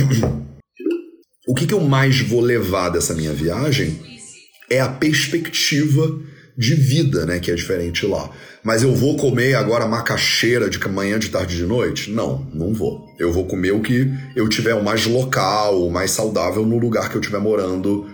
[1.47, 4.01] o que, que eu mais vou levar dessa minha viagem
[4.71, 6.19] é a perspectiva
[6.61, 8.31] de vida, né, que é diferente lá.
[8.63, 12.11] Mas eu vou comer agora macaxeira de manhã, de tarde, de noite?
[12.11, 13.07] Não, não vou.
[13.19, 17.09] Eu vou comer o que eu tiver o mais local, o mais saudável no lugar
[17.09, 18.07] que eu estiver morando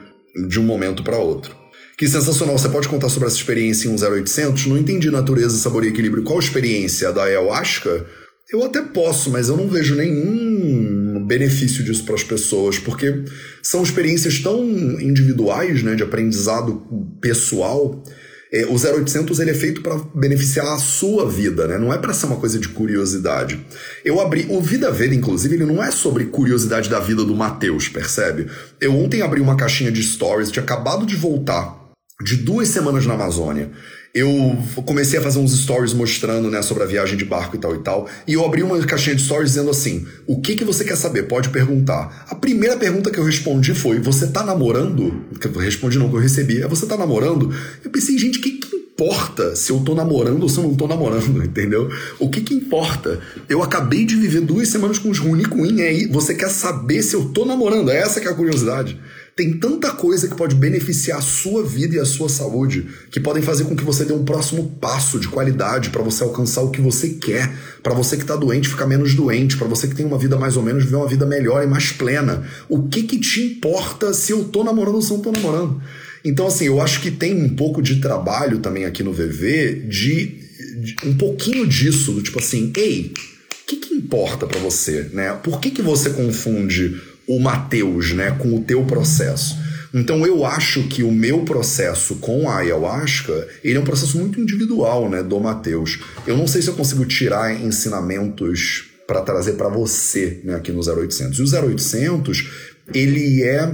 [0.49, 1.57] de um momento para outro.
[1.99, 2.57] Que sensacional.
[2.57, 4.67] Você pode contar sobre essa experiência em um 0800?
[4.67, 6.23] Não entendi natureza, sabor e equilíbrio.
[6.23, 7.11] Qual experiência?
[7.11, 8.07] Da ayahuasca?
[8.53, 13.25] Eu até posso, mas eu não vejo nenhum benefício disso para as pessoas, porque
[13.61, 14.63] são experiências tão
[15.01, 16.81] individuais, né, de aprendizado
[17.21, 18.05] pessoal.
[18.53, 21.79] É, o 0800 ele é feito para beneficiar a sua vida, né?
[21.79, 23.65] Não é para ser uma coisa de curiosidade.
[24.05, 27.89] Eu abri o Vida Veda, inclusive, ele não é sobre curiosidade da vida do Matheus,
[27.89, 28.47] percebe?
[28.81, 31.87] Eu ontem abri uma caixinha de stories, tinha acabado de voltar
[32.23, 33.71] de duas semanas na Amazônia.
[34.17, 34.57] Eu
[34.87, 37.81] comecei a fazer uns stories mostrando, né, sobre a viagem de barco e tal e
[37.81, 38.09] tal.
[38.27, 41.25] E eu abri uma caixinha de stories dizendo assim: o que, que você quer saber?
[41.25, 42.25] Pode perguntar.
[42.27, 45.23] A primeira pergunta que eu respondi foi: Você tá namorando?
[45.39, 46.63] Que eu respondi não, que eu recebi.
[46.63, 47.55] É você tá namorando?
[47.85, 50.75] Eu pensei, gente, o que, que importa se eu tô namorando ou se eu não
[50.75, 51.91] tô namorando, entendeu?
[52.19, 53.21] O que que importa?
[53.47, 57.15] Eu acabei de viver duas semanas com os Runi Queen, aí você quer saber se
[57.15, 57.91] eu tô namorando?
[57.91, 58.99] Essa que é a curiosidade.
[59.37, 63.43] Tem tanta coisa que pode beneficiar a sua vida e a sua saúde, que podem
[63.43, 66.81] fazer com que você dê um próximo passo de qualidade para você alcançar o que
[66.81, 70.17] você quer, para você que está doente ficar menos doente, para você que tem uma
[70.17, 72.49] vida mais ou menos viver uma vida melhor e mais plena.
[72.67, 75.83] O que que te importa se eu tô namorando ou se eu não tô namorando?
[76.25, 80.41] Então, assim, eu acho que tem um pouco de trabalho também aqui no VV de,
[80.81, 85.39] de um pouquinho disso, do tipo assim, ei, o que, que importa para você, né?
[85.45, 86.99] Por que, que você confunde
[87.29, 89.57] o Mateus, né, com o teu processo.
[89.93, 94.41] Então eu acho que o meu processo com a ayahuasca, ele é um processo muito
[94.41, 96.01] individual, né, do Mateus.
[96.27, 100.81] Eu não sei se eu consigo tirar ensinamentos para trazer para você, né, aqui no
[100.81, 101.39] 0800.
[101.39, 102.51] E o 0800,
[102.93, 103.73] ele é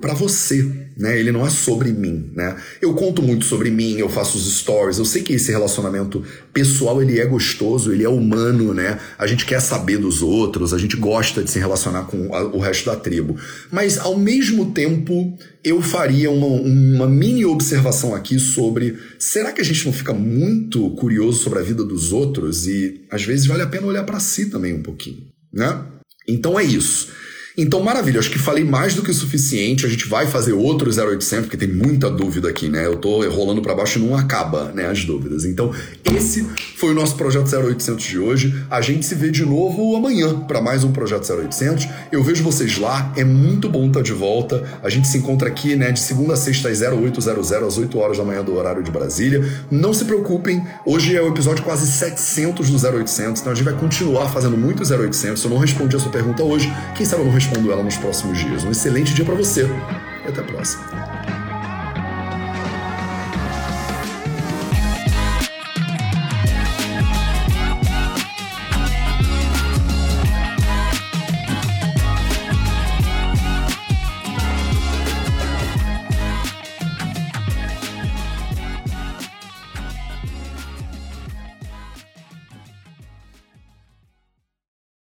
[0.00, 1.18] para você, né?
[1.18, 2.56] Ele não é sobre mim, né?
[2.82, 6.22] Eu conto muito sobre mim, eu faço os stories, eu sei que esse relacionamento
[6.52, 8.98] pessoal ele é gostoso, ele é humano, né?
[9.16, 12.58] A gente quer saber dos outros, a gente gosta de se relacionar com a, o
[12.58, 13.36] resto da tribo.
[13.70, 19.64] Mas ao mesmo tempo, eu faria uma, uma mini observação aqui sobre será que a
[19.64, 23.66] gente não fica muito curioso sobre a vida dos outros e às vezes vale a
[23.66, 25.84] pena olhar para si também um pouquinho, né?
[26.28, 27.08] Então é isso.
[27.60, 29.84] Então, maravilha, acho que falei mais do que o suficiente.
[29.84, 32.86] A gente vai fazer outro 0800, porque tem muita dúvida aqui, né?
[32.86, 35.44] Eu tô rolando para baixo e não acaba, né, as dúvidas.
[35.44, 35.72] Então,
[36.04, 36.46] esse
[36.76, 38.64] foi o nosso projeto 0800 de hoje.
[38.70, 41.88] A gente se vê de novo amanhã para mais um projeto 0800.
[42.12, 44.62] Eu vejo vocês lá, é muito bom estar de volta.
[44.80, 48.18] A gente se encontra aqui, né, de segunda a sexta às 0800 às 8 horas
[48.18, 49.44] da manhã do horário de Brasília.
[49.68, 53.74] Não se preocupem, hoje é o episódio quase 700 do 0800, então a gente vai
[53.74, 55.40] continuar fazendo muito 0800.
[55.40, 57.82] Se eu não respondi a sua pergunta hoje, quem sabe eu não respondo respondo ela
[57.82, 58.64] nos próximos dias.
[58.64, 59.66] Um excelente dia para você
[60.24, 61.07] e até a próxima.